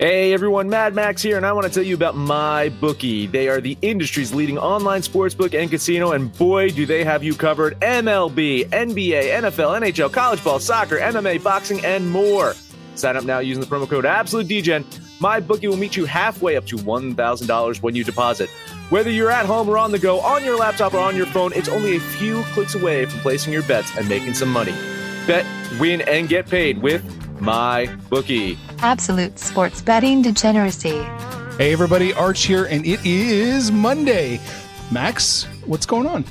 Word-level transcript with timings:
Hey 0.00 0.32
everyone, 0.32 0.70
Mad 0.70 0.94
Max 0.94 1.20
here, 1.20 1.36
and 1.36 1.44
I 1.44 1.52
want 1.52 1.66
to 1.66 1.70
tell 1.70 1.82
you 1.82 1.94
about 1.94 2.16
my 2.16 2.70
bookie. 2.70 3.26
They 3.26 3.48
are 3.48 3.60
the 3.60 3.76
industry's 3.82 4.32
leading 4.32 4.56
online 4.56 5.02
sportsbook 5.02 5.52
and 5.52 5.70
casino, 5.70 6.12
and 6.12 6.34
boy, 6.38 6.70
do 6.70 6.86
they 6.86 7.04
have 7.04 7.22
you 7.22 7.34
covered. 7.34 7.78
MLB, 7.80 8.70
NBA, 8.70 9.42
NFL, 9.42 9.78
NHL, 9.78 10.10
college 10.10 10.42
ball, 10.42 10.58
soccer, 10.58 10.96
MMA, 10.96 11.44
boxing, 11.44 11.84
and 11.84 12.10
more. 12.10 12.54
Sign 12.94 13.14
up 13.14 13.24
now 13.24 13.40
using 13.40 13.60
the 13.60 13.66
promo 13.66 13.86
code 13.86 14.06
AbsoluteDGen. 14.06 15.20
My 15.20 15.38
bookie 15.38 15.68
will 15.68 15.76
meet 15.76 15.98
you 15.98 16.06
halfway 16.06 16.56
up 16.56 16.64
to 16.68 16.76
$1,000 16.76 17.82
when 17.82 17.94
you 17.94 18.02
deposit. 18.02 18.48
Whether 18.88 19.10
you're 19.10 19.30
at 19.30 19.44
home 19.44 19.68
or 19.68 19.76
on 19.76 19.92
the 19.92 19.98
go, 19.98 20.20
on 20.20 20.42
your 20.42 20.56
laptop 20.56 20.94
or 20.94 21.00
on 21.00 21.14
your 21.14 21.26
phone, 21.26 21.52
it's 21.52 21.68
only 21.68 21.96
a 21.96 22.00
few 22.00 22.42
clicks 22.54 22.74
away 22.74 23.04
from 23.04 23.20
placing 23.20 23.52
your 23.52 23.64
bets 23.64 23.94
and 23.98 24.08
making 24.08 24.32
some 24.32 24.48
money. 24.48 24.72
Bet, 25.26 25.44
win, 25.78 26.00
and 26.00 26.26
get 26.26 26.48
paid 26.48 26.80
with 26.80 27.04
my 27.40 27.86
bookie. 28.08 28.58
Absolute 28.80 29.38
sports 29.38 29.82
betting 29.82 30.22
degeneracy. 30.22 31.02
Hey, 31.58 31.72
everybody, 31.72 32.12
Arch 32.14 32.44
here, 32.44 32.64
and 32.64 32.86
it 32.86 33.04
is 33.04 33.70
Monday. 33.70 34.40
Max, 34.90 35.44
what's 35.64 35.86
going 35.86 36.06
on? 36.06 36.24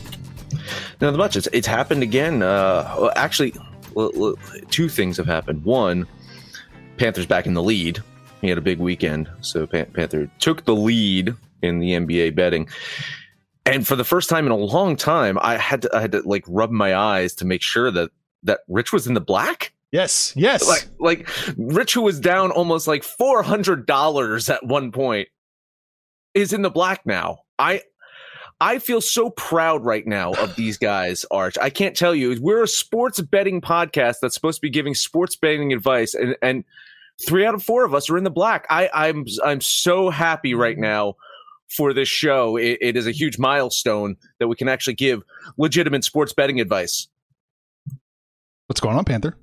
Not 1.01 1.15
much. 1.15 1.35
It's, 1.35 1.47
it's 1.53 1.67
happened 1.67 2.03
again. 2.03 2.41
Uh, 2.41 2.95
well, 2.97 3.11
actually, 3.15 3.53
well, 3.93 4.11
well, 4.15 4.35
two 4.69 4.89
things 4.89 5.17
have 5.17 5.27
happened. 5.27 5.63
One, 5.63 6.07
Panthers 6.97 7.25
back 7.25 7.45
in 7.45 7.53
the 7.53 7.63
lead. 7.63 8.01
He 8.41 8.49
had 8.49 8.57
a 8.57 8.61
big 8.61 8.79
weekend, 8.79 9.29
so 9.41 9.67
Pan- 9.67 9.91
Panther 9.93 10.29
took 10.39 10.65
the 10.65 10.75
lead 10.75 11.33
in 11.61 11.79
the 11.79 11.91
NBA 11.91 12.35
betting. 12.35 12.67
And 13.65 13.85
for 13.85 13.95
the 13.95 14.03
first 14.03 14.29
time 14.29 14.45
in 14.45 14.51
a 14.51 14.57
long 14.57 14.95
time, 14.95 15.37
I 15.41 15.57
had 15.57 15.83
to 15.83 15.95
I 15.95 16.01
had 16.01 16.11
to 16.13 16.21
like 16.21 16.43
rub 16.47 16.71
my 16.71 16.95
eyes 16.95 17.35
to 17.35 17.45
make 17.45 17.61
sure 17.61 17.91
that 17.91 18.09
that 18.43 18.61
Rich 18.67 18.93
was 18.93 19.07
in 19.07 19.13
the 19.13 19.21
black. 19.21 19.73
Yes, 19.91 20.33
yes. 20.35 20.67
Like 20.67 20.87
like 20.99 21.29
Rich, 21.57 21.93
who 21.93 22.01
was 22.01 22.19
down 22.19 22.51
almost 22.51 22.87
like 22.87 23.03
four 23.03 23.41
hundred 23.41 23.85
dollars 23.85 24.49
at 24.49 24.65
one 24.65 24.91
point, 24.91 25.29
is 26.33 26.53
in 26.53 26.61
the 26.61 26.69
black 26.69 27.05
now. 27.05 27.39
I 27.57 27.81
I 28.61 28.79
feel 28.79 29.01
so 29.01 29.31
proud 29.31 29.83
right 29.83 30.05
now 30.05 30.33
of 30.33 30.55
these 30.55 30.77
guys, 30.79 31.25
Arch. 31.31 31.57
I 31.59 31.69
can't 31.69 31.95
tell 31.95 32.13
you. 32.13 32.37
We're 32.39 32.63
a 32.63 32.67
sports 32.67 33.19
betting 33.21 33.61
podcast 33.61 34.17
that's 34.21 34.35
supposed 34.35 34.57
to 34.57 34.61
be 34.61 34.69
giving 34.69 34.93
sports 34.93 35.35
betting 35.35 35.73
advice, 35.73 36.13
and 36.13 36.35
and 36.41 36.63
three 37.25 37.45
out 37.45 37.55
of 37.55 37.63
four 37.63 37.83
of 37.83 37.95
us 37.95 38.09
are 38.11 38.17
in 38.17 38.23
the 38.23 38.29
black. 38.29 38.67
I, 38.69 38.89
I'm 38.93 39.25
I'm 39.43 39.61
so 39.61 40.11
happy 40.11 40.53
right 40.53 40.75
mm-hmm. 40.75 40.83
now 40.83 41.15
for 41.69 41.93
this 41.93 42.09
show. 42.09 42.57
It, 42.57 42.77
it 42.79 42.95
is 42.95 43.07
a 43.07 43.11
huge 43.11 43.39
milestone 43.39 44.17
that 44.39 44.47
we 44.47 44.55
can 44.55 44.67
actually 44.67 44.95
give 44.95 45.23
legitimate 45.57 46.03
sports 46.03 46.33
betting 46.33 46.59
advice. 46.59 47.07
What's 48.67 48.81
going 48.81 48.95
on, 48.95 49.05
Panther? 49.05 49.35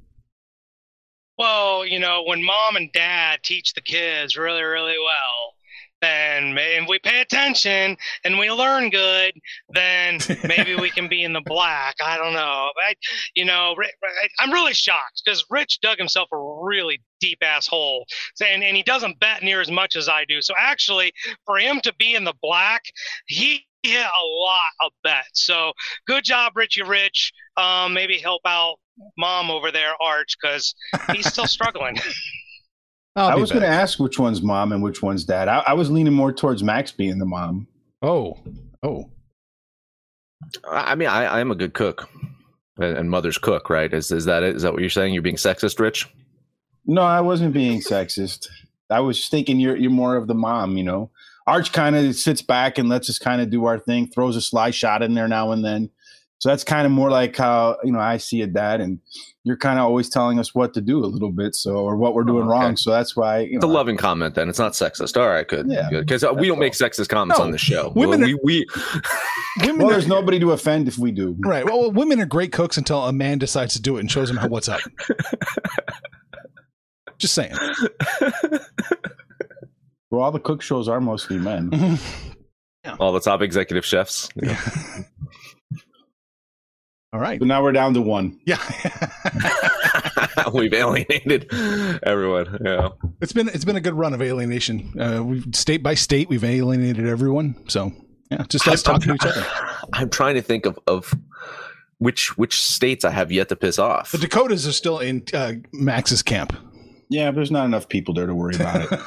Well, 1.39 1.85
you 1.85 1.99
know, 1.99 2.23
when 2.27 2.43
mom 2.43 2.77
and 2.77 2.91
dad 2.93 3.41
teach 3.43 3.75
the 3.75 3.83
kids 3.83 4.37
really, 4.37 4.63
really 4.63 4.97
well, 4.99 5.53
then 6.03 6.57
if 6.59 6.89
we 6.89 6.99
pay 6.99 7.21
attention 7.21 7.97
and 8.25 8.39
we 8.39 8.51
learn 8.51 8.91
good, 8.91 9.33
then 9.71 10.19
maybe 10.47 10.75
we 10.75 10.91
can 10.91 11.09
be 11.09 11.25
in 11.25 11.33
the 11.33 11.41
black. 11.41 11.97
I 12.05 12.17
don't 12.17 12.35
know. 12.35 12.71
I, 12.87 12.95
you 13.35 13.45
know, 13.45 13.75
I'm 14.39 14.53
really 14.53 14.75
shocked 14.75 15.23
because 15.25 15.45
Rich 15.51 15.81
dug 15.81 15.99
himself 15.99 16.29
a 16.33 16.39
really 16.39 17.03
deep 17.21 17.39
ass 17.43 17.67
hole, 17.67 18.05
and 18.47 18.63
and 18.63 18.77
he 18.77 18.83
doesn't 18.83 19.19
bet 19.21 19.43
near 19.43 19.61
as 19.61 19.71
much 19.71 19.97
as 19.97 20.09
I 20.09 20.25
do. 20.27 20.43
So 20.43 20.55
actually, 20.59 21.13
for 21.45 21.59
him 21.59 21.81
to 21.81 21.95
be 21.99 22.15
in 22.15 22.25
the 22.25 22.35
black, 22.43 22.83
he 23.27 23.67
hit 23.87 24.05
a 24.05 24.27
lot 24.27 24.61
of 24.85 24.93
bets. 25.03 25.45
So 25.45 25.73
good 26.07 26.25
job, 26.25 26.53
Richie 26.57 26.83
Rich. 26.83 27.33
Um, 27.57 27.95
maybe 27.95 28.19
help 28.19 28.43
out 28.47 28.77
mom 29.19 29.51
over 29.51 29.71
there, 29.71 29.93
Arch, 30.01 30.37
because 30.41 30.75
he's 31.13 31.27
still 31.27 31.47
struggling. 31.47 31.99
I 33.17 33.35
was 33.35 33.51
going 33.51 33.63
to 33.63 33.69
ask 33.69 33.99
which 33.99 34.19
one's 34.19 34.43
mom 34.43 34.73
and 34.73 34.83
which 34.83 35.03
one's 35.03 35.25
dad. 35.25 35.49
I, 35.49 35.63
I, 35.69 35.73
was 35.73 35.91
leaning 35.91 36.13
more 36.13 36.33
towards 36.33 36.63
Max 36.63 36.93
being 36.93 37.19
the 37.19 37.25
mom. 37.25 37.67
Oh, 38.03 38.37
oh. 38.83 39.11
I 40.71 40.95
mean, 40.95 41.09
I, 41.09 41.25
I 41.25 41.41
am 41.41 41.51
a 41.51 41.55
good 41.55 41.73
cook, 41.73 42.11
and 42.77 43.11
mother's 43.11 43.39
cook, 43.39 43.71
right? 43.71 43.93
Is 43.93 44.11
is 44.11 44.27
that 44.27 44.43
it? 44.43 44.55
Is 44.55 44.63
that 44.63 44.73
what 44.73 44.83
you're 44.83 44.91
saying? 44.91 45.15
You're 45.15 45.23
being 45.23 45.37
sexist, 45.37 45.81
Rich? 45.81 46.09
No, 46.85 47.01
I 47.01 47.23
wasn't 47.23 47.55
being 47.55 47.81
sexist. 47.81 48.47
I 48.91 49.01
was 49.01 49.29
thinking 49.29 49.59
you're 49.59 49.77
you're 49.77 49.91
more 49.91 50.17
of 50.17 50.29
the 50.29 50.35
mom. 50.35 50.77
You 50.77 50.85
know, 50.85 51.11
Arch 51.47 51.73
kind 51.73 51.97
of 51.97 52.17
sits 52.17 52.43
back 52.43 52.79
and 52.79 52.89
lets 52.89 53.09
us 53.09 53.19
kind 53.19 53.41
of 53.41 53.51
do 53.51 53.67
our 53.67 53.79
thing, 53.79 54.09
throws 54.09 54.37
a 54.37 54.41
sly 54.41 54.71
shot 54.71 55.03
in 55.03 55.15
there 55.15 55.29
now 55.29 55.53
and 55.53 55.65
then. 55.65 55.91
So 56.39 56.51
that's 56.51 56.65
kind 56.65 56.85
of 56.85 56.93
more 56.93 57.11
like 57.11 57.35
how 57.35 57.79
you 57.83 57.91
know 57.91 57.99
I 57.99 58.19
see 58.19 58.43
it, 58.43 58.53
dad, 58.53 58.83
and 58.83 59.01
you're 59.45 59.57
kind 59.57 59.79
of 59.79 59.87
always 59.87 60.11
telling 60.11 60.39
us 60.39 60.55
what 60.55 60.75
to 60.75 60.83
do 60.83 61.03
a 61.03 61.07
little 61.07 61.33
bit, 61.33 61.55
so 61.55 61.77
or 61.77 61.97
what 61.97 62.13
we're 62.13 62.25
doing 62.25 62.43
oh, 62.43 62.51
okay. 62.51 62.61
wrong. 62.61 62.77
So 62.77 62.91
that's 62.91 63.17
why 63.17 63.41
you 63.41 63.53
know, 63.53 63.57
it's 63.57 63.65
a 63.65 63.69
loving 63.69 63.97
comment. 63.97 64.35
Then 64.35 64.51
it's 64.51 64.59
not 64.59 64.73
sexist. 64.73 65.19
All 65.19 65.29
right, 65.29 65.49
good, 65.49 65.67
yeah, 65.71 65.89
because 65.91 66.23
uh, 66.23 66.35
we 66.35 66.47
don't 66.47 66.59
make 66.59 66.75
sexist 66.75 67.09
comments 67.09 67.39
no, 67.39 67.47
on 67.47 67.53
the 67.53 67.59
show. 67.59 67.91
Women, 67.97 68.21
well, 68.21 68.31
are, 68.31 68.39
we, 68.45 68.45
we 68.45 68.67
women 69.67 69.79
well, 69.79 69.89
there's 69.89 70.07
nobody 70.07 70.39
to 70.41 70.53
offend 70.53 70.89
if 70.89 70.99
we 70.99 71.11
do. 71.11 71.35
Right. 71.39 71.65
Well, 71.65 71.81
well, 71.81 71.93
women 71.93 72.21
are 72.21 72.27
great 72.27 72.53
cooks 72.53 72.77
until 72.77 73.07
a 73.07 73.15
man 73.15 73.39
decides 73.39 73.73
to 73.73 73.81
do 73.81 73.97
it 73.97 74.01
and 74.01 74.11
shows 74.11 74.29
them 74.29 74.37
how 74.37 74.49
what's 74.49 74.69
up. 74.69 74.81
Just 77.19 77.35
saying. 77.35 77.55
Well, 80.17 80.25
all 80.25 80.33
the 80.33 80.41
cook 80.41 80.63
shows 80.63 80.89
are 80.89 80.99
mostly 80.99 81.37
men. 81.37 81.71
yeah. 82.85 82.97
All 82.99 83.13
the 83.13 83.21
top 83.21 83.43
executive 83.43 83.85
chefs. 83.85 84.31
Yeah. 84.35 84.59
All 87.13 87.21
right. 87.21 87.39
So 87.39 87.45
now 87.45 87.63
we're 87.63 87.73
down 87.73 87.93
to 87.93 88.01
one. 88.01 88.41
Yeah. 88.47 88.57
we've 90.55 90.73
alienated 90.73 91.53
everyone. 92.03 92.59
Yeah. 92.65 92.89
It's 93.21 93.35
been 93.35 93.49
it's 93.49 93.67
been 93.67 93.77
a 93.77 93.81
good 93.83 93.93
run 93.93 94.15
of 94.15 94.23
alienation. 94.23 94.99
Uh, 94.99 95.23
we've 95.23 95.45
state 95.55 95.83
by 95.83 95.93
state 95.93 96.31
we've 96.31 96.45
alienated 96.45 97.07
everyone. 97.07 97.55
So 97.69 97.93
yeah, 98.31 98.45
just 98.49 98.67
us 98.67 98.83
talking 98.83 99.09
to 99.09 99.15
each 99.17 99.27
other. 99.27 99.47
I'm 99.93 100.09
trying 100.09 100.37
to 100.37 100.43
think 100.43 100.65
of 100.65 100.79
of 100.87 101.13
which 101.99 102.39
which 102.39 102.59
states 102.59 103.05
I 103.05 103.11
have 103.11 103.31
yet 103.31 103.51
to 103.51 103.57
piss 103.57 103.79
off. 103.79 104.13
The 104.13 104.19
Dakotas 104.19 104.67
are 104.67 104.73
still 104.73 104.99
in 104.99 105.25
uh, 105.35 105.53
Max's 105.75 106.23
camp. 106.23 106.57
Yeah, 107.11 107.31
there's 107.33 107.51
not 107.51 107.67
enough 107.67 107.91
people 107.91 108.15
there 108.15 108.27
to 108.27 108.35
worry 108.35 108.57
about 108.57 108.91
it. 108.91 108.99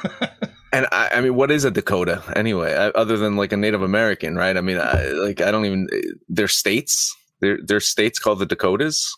And 0.72 0.86
I, 0.92 1.10
I, 1.14 1.20
mean, 1.20 1.34
what 1.34 1.50
is 1.50 1.64
a 1.64 1.70
Dakota 1.70 2.22
anyway? 2.36 2.74
Other 2.94 3.16
than 3.16 3.36
like 3.36 3.52
a 3.52 3.56
Native 3.56 3.82
American, 3.82 4.36
right? 4.36 4.56
I 4.56 4.60
mean, 4.60 4.78
I, 4.78 5.08
like 5.08 5.40
I 5.40 5.50
don't 5.50 5.64
even. 5.64 5.88
They're 6.28 6.48
states. 6.48 7.16
There, 7.40 7.58
there's 7.64 7.88
states 7.88 8.18
called 8.18 8.38
the 8.38 8.46
Dakotas. 8.46 9.16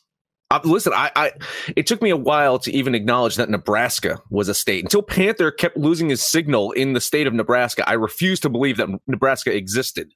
Uh, 0.51 0.61
listen, 0.65 0.93
I, 0.95 1.11
I, 1.17 1.33
it 1.77 1.87
took 1.87 2.03
me 2.03 2.11
a 2.11 2.17
while 2.17 2.59
to 2.59 2.71
even 2.73 2.95
acknowledge 2.95 3.37
that 3.37 3.49
Nebraska 3.49 4.21
was 4.29 4.49
a 4.49 4.55
state 4.55 4.85
until 4.85 5.03
Panther 5.03 5.51
kept 5.51 5.79
losing 5.79 6.11
his 6.11 6.23
signal 6.23 6.73
in 6.73 6.93
the 6.93 7.01
state 7.01 7.27
of 7.27 7.33
Nebraska. 7.33 7.89
I 7.89 7.95
refused 7.95 8.43
to 8.43 8.51
believe 8.51 8.77
that 8.77 8.89
Nebraska 9.07 9.55
existed. 9.55 10.13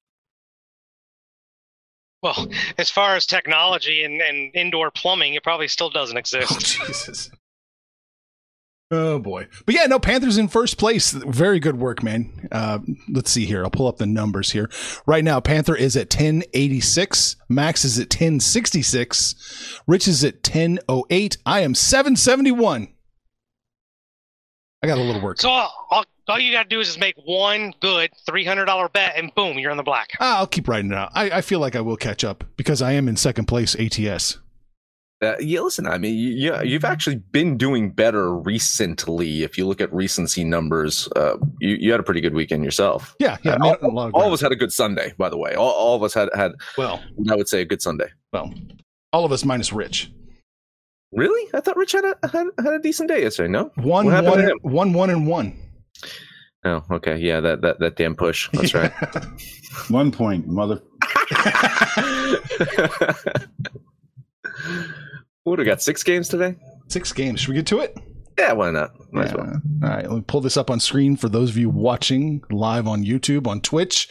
Well, 2.22 2.48
as 2.76 2.90
far 2.90 3.16
as 3.16 3.24
technology 3.24 4.04
and, 4.04 4.20
and 4.20 4.54
indoor 4.54 4.90
plumbing, 4.90 5.34
it 5.34 5.42
probably 5.42 5.68
still 5.68 5.90
doesn't 5.90 6.16
exist. 6.16 6.52
Oh, 6.52 6.58
Jesus. 6.86 7.30
Oh 8.92 9.18
boy, 9.18 9.48
but 9.64 9.74
yeah, 9.74 9.86
no 9.86 9.98
Panthers 9.98 10.38
in 10.38 10.46
first 10.46 10.78
place. 10.78 11.10
Very 11.10 11.58
good 11.58 11.76
work, 11.76 12.04
man. 12.04 12.48
Uh, 12.52 12.78
let's 13.08 13.32
see 13.32 13.44
here. 13.44 13.64
I'll 13.64 13.70
pull 13.70 13.88
up 13.88 13.96
the 13.96 14.06
numbers 14.06 14.52
here. 14.52 14.70
Right 15.06 15.24
now, 15.24 15.40
Panther 15.40 15.74
is 15.74 15.96
at 15.96 16.08
ten 16.08 16.44
eighty 16.54 16.80
six. 16.80 17.34
Max 17.48 17.84
is 17.84 17.98
at 17.98 18.10
ten 18.10 18.38
sixty 18.38 18.82
six. 18.82 19.80
Rich 19.88 20.06
is 20.06 20.22
at 20.22 20.44
ten 20.44 20.78
oh 20.88 21.04
eight. 21.10 21.36
I 21.44 21.60
am 21.60 21.74
seven 21.74 22.14
seventy 22.14 22.52
one. 22.52 22.86
I 24.84 24.86
got 24.86 24.98
a 24.98 25.02
little 25.02 25.22
work. 25.22 25.40
So 25.40 25.50
all, 25.50 26.04
all 26.28 26.38
you 26.38 26.52
got 26.52 26.64
to 26.64 26.68
do 26.68 26.78
is 26.78 26.86
just 26.86 27.00
make 27.00 27.16
one 27.24 27.74
good 27.80 28.10
three 28.24 28.44
hundred 28.44 28.66
dollar 28.66 28.88
bet, 28.88 29.14
and 29.16 29.34
boom, 29.34 29.58
you're 29.58 29.72
in 29.72 29.78
the 29.78 29.82
black. 29.82 30.10
Ah, 30.20 30.38
I'll 30.38 30.46
keep 30.46 30.68
writing 30.68 30.92
it 30.92 30.96
out. 30.96 31.10
I, 31.12 31.30
I 31.30 31.40
feel 31.40 31.58
like 31.58 31.74
I 31.74 31.80
will 31.80 31.96
catch 31.96 32.22
up 32.22 32.44
because 32.56 32.82
I 32.82 32.92
am 32.92 33.08
in 33.08 33.16
second 33.16 33.46
place 33.46 33.74
ATS. 33.74 34.38
Uh, 35.22 35.34
yeah, 35.40 35.60
listen. 35.60 35.86
I 35.86 35.96
mean, 35.96 36.36
yeah, 36.36 36.60
you've 36.60 36.84
actually 36.84 37.16
been 37.16 37.56
doing 37.56 37.90
better 37.90 38.34
recently. 38.34 39.44
If 39.44 39.56
you 39.56 39.66
look 39.66 39.80
at 39.80 39.92
recency 39.92 40.44
numbers, 40.44 41.08
uh, 41.16 41.38
you, 41.58 41.76
you 41.76 41.90
had 41.90 42.00
a 42.00 42.02
pretty 42.02 42.20
good 42.20 42.34
weekend 42.34 42.64
yourself. 42.64 43.16
Yeah, 43.18 43.38
yeah. 43.42 43.56
All, 43.62 43.76
of 43.80 44.14
all, 44.14 44.26
of 44.26 44.32
us 44.32 44.42
had 44.42 44.52
a 44.52 44.56
good 44.56 44.72
Sunday, 44.72 45.14
by 45.16 45.30
the 45.30 45.38
way. 45.38 45.54
All, 45.54 45.70
all, 45.70 45.96
of 45.96 46.02
us 46.02 46.12
had 46.12 46.28
had. 46.34 46.52
Well, 46.76 47.02
I 47.30 47.34
would 47.34 47.48
say 47.48 47.62
a 47.62 47.64
good 47.64 47.80
Sunday. 47.80 48.10
Well, 48.32 48.52
all 49.12 49.24
of 49.24 49.32
us 49.32 49.42
minus 49.42 49.72
Rich. 49.72 50.12
Really? 51.12 51.48
I 51.54 51.60
thought 51.60 51.76
Rich 51.76 51.92
had 51.92 52.04
a 52.04 52.14
had, 52.28 52.48
had 52.62 52.74
a 52.74 52.78
decent 52.78 53.08
day 53.08 53.22
yesterday. 53.22 53.50
No, 53.50 53.70
one 53.76 54.04
one, 54.04 54.50
one 54.62 54.92
one 54.92 55.08
and 55.08 55.26
one. 55.26 55.58
Oh, 56.66 56.84
okay. 56.90 57.16
Yeah, 57.16 57.40
that 57.40 57.62
that 57.62 57.78
that 57.78 57.96
damn 57.96 58.14
push. 58.14 58.50
That's 58.52 58.74
right. 58.74 58.92
one 59.88 60.10
point, 60.10 60.46
mother. 60.46 60.82
What, 65.46 65.60
we 65.60 65.64
got 65.64 65.80
six 65.80 66.02
games 66.02 66.28
today? 66.28 66.56
Six 66.88 67.12
games. 67.12 67.38
Should 67.38 67.50
we 67.50 67.54
get 67.54 67.68
to 67.68 67.78
it? 67.78 67.96
Yeah, 68.36 68.52
why 68.54 68.72
not? 68.72 68.90
Might 69.12 69.28
yeah. 69.28 69.36
well. 69.36 69.62
All 69.84 69.88
right, 69.88 70.02
let 70.02 70.16
me 70.16 70.24
pull 70.26 70.40
this 70.40 70.56
up 70.56 70.72
on 70.72 70.80
screen 70.80 71.16
for 71.16 71.28
those 71.28 71.50
of 71.50 71.56
you 71.56 71.70
watching 71.70 72.42
live 72.50 72.88
on 72.88 73.04
YouTube, 73.04 73.46
on 73.46 73.60
Twitch, 73.60 74.08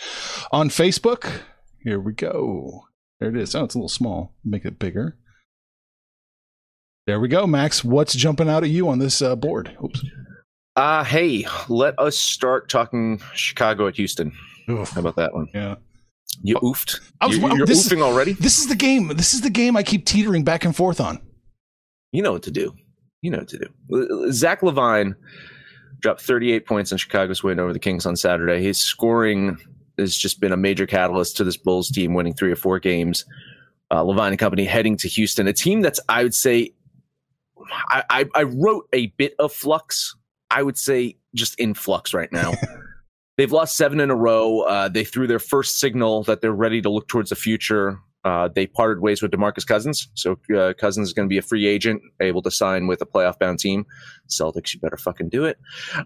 on 0.53 0.69
Facebook. 0.69 1.41
Here 1.83 1.99
we 1.99 2.13
go. 2.13 2.85
There 3.19 3.27
it 3.27 3.35
is. 3.35 3.53
Oh, 3.53 3.65
it's 3.65 3.75
a 3.75 3.77
little 3.77 3.89
small. 3.89 4.33
Make 4.45 4.63
it 4.63 4.79
bigger. 4.79 5.17
There 7.05 7.19
we 7.19 7.27
go, 7.27 7.45
Max. 7.45 7.83
What's 7.83 8.15
jumping 8.15 8.47
out 8.47 8.63
at 8.63 8.69
you 8.69 8.87
on 8.87 8.99
this 8.99 9.21
uh, 9.21 9.35
board? 9.35 9.77
Oops. 9.83 10.05
Uh, 10.77 11.03
hey, 11.03 11.45
let 11.67 11.99
us 11.99 12.17
start 12.17 12.69
talking 12.69 13.21
Chicago 13.33 13.89
at 13.89 13.97
Houston. 13.97 14.31
Oof. 14.69 14.91
How 14.91 15.01
about 15.01 15.17
that 15.17 15.33
one? 15.33 15.49
Yeah. 15.53 15.75
You 16.41 16.55
oofed. 16.55 16.99
I 17.21 17.27
was- 17.27 17.37
you, 17.37 17.55
you're 17.55 17.65
this 17.65 17.85
is- 17.85 17.91
oofing 17.91 18.01
already. 18.01 18.33
This 18.33 18.59
is 18.59 18.67
the 18.67 18.75
game. 18.75 19.07
This 19.09 19.33
is 19.33 19.41
the 19.41 19.49
game 19.49 19.75
I 19.77 19.83
keep 19.83 20.05
teetering 20.05 20.43
back 20.43 20.65
and 20.65 20.75
forth 20.75 20.99
on. 20.99 21.19
You 22.11 22.21
know 22.21 22.31
what 22.33 22.43
to 22.43 22.51
do. 22.51 22.73
You 23.21 23.31
know 23.31 23.39
what 23.39 23.47
to 23.49 23.57
do. 23.57 24.31
Zach 24.31 24.61
LaVine 24.61 25.15
dropped 26.01 26.21
38 26.21 26.65
points 26.67 26.91
in 26.91 26.97
Chicago's 26.97 27.43
win 27.43 27.59
over 27.59 27.73
the 27.73 27.79
Kings 27.79 28.05
on 28.05 28.15
Saturday. 28.15 28.61
His 28.61 28.79
scoring 28.79 29.57
has 29.97 30.15
just 30.15 30.39
been 30.39 30.51
a 30.51 30.57
major 30.57 30.85
catalyst 30.85 31.37
to 31.37 31.43
this 31.43 31.57
Bulls 31.57 31.89
team 31.89 32.13
winning 32.13 32.33
three 32.33 32.51
or 32.51 32.55
four 32.55 32.79
games. 32.79 33.25
Uh, 33.91 34.01
Levine 34.01 34.29
and 34.33 34.39
company 34.39 34.65
heading 34.65 34.97
to 34.97 35.07
Houston, 35.07 35.47
a 35.47 35.53
team 35.53 35.81
that's, 35.81 35.99
I 36.09 36.23
would 36.23 36.33
say, 36.35 36.73
I, 37.89 38.03
I, 38.09 38.25
I 38.35 38.43
wrote 38.43 38.87
a 38.93 39.07
bit 39.17 39.33
of 39.39 39.51
flux. 39.53 40.15
I 40.51 40.61
would 40.63 40.77
say 40.77 41.17
just 41.33 41.57
in 41.59 41.73
flux 41.73 42.13
right 42.13 42.31
now. 42.31 42.53
They've 43.37 43.51
lost 43.51 43.75
seven 43.75 43.99
in 43.99 44.09
a 44.09 44.15
row. 44.15 44.61
Uh, 44.61 44.87
they 44.87 45.03
threw 45.03 45.27
their 45.27 45.39
first 45.39 45.79
signal 45.79 46.23
that 46.23 46.41
they're 46.41 46.53
ready 46.53 46.81
to 46.81 46.89
look 46.89 47.07
towards 47.07 47.29
the 47.29 47.35
future. 47.35 47.99
Uh, 48.23 48.47
they 48.47 48.65
parted 48.65 49.01
ways 49.01 49.21
with 49.21 49.31
Demarcus 49.31 49.67
Cousins, 49.67 50.09
so 50.15 50.39
uh, 50.57 50.73
Cousins 50.73 51.09
is 51.09 51.13
going 51.13 51.27
to 51.27 51.29
be 51.29 51.37
a 51.37 51.43
free 51.43 51.67
agent, 51.67 52.01
able 52.19 52.41
to 52.41 52.49
sign 52.49 52.87
with 52.87 52.99
a 53.01 53.05
playoff-bound 53.05 53.59
team. 53.59 53.85
Celtics, 54.29 54.73
you 54.73 54.79
better 54.79 54.97
fucking 54.97 55.29
do 55.29 55.45
it. 55.45 55.59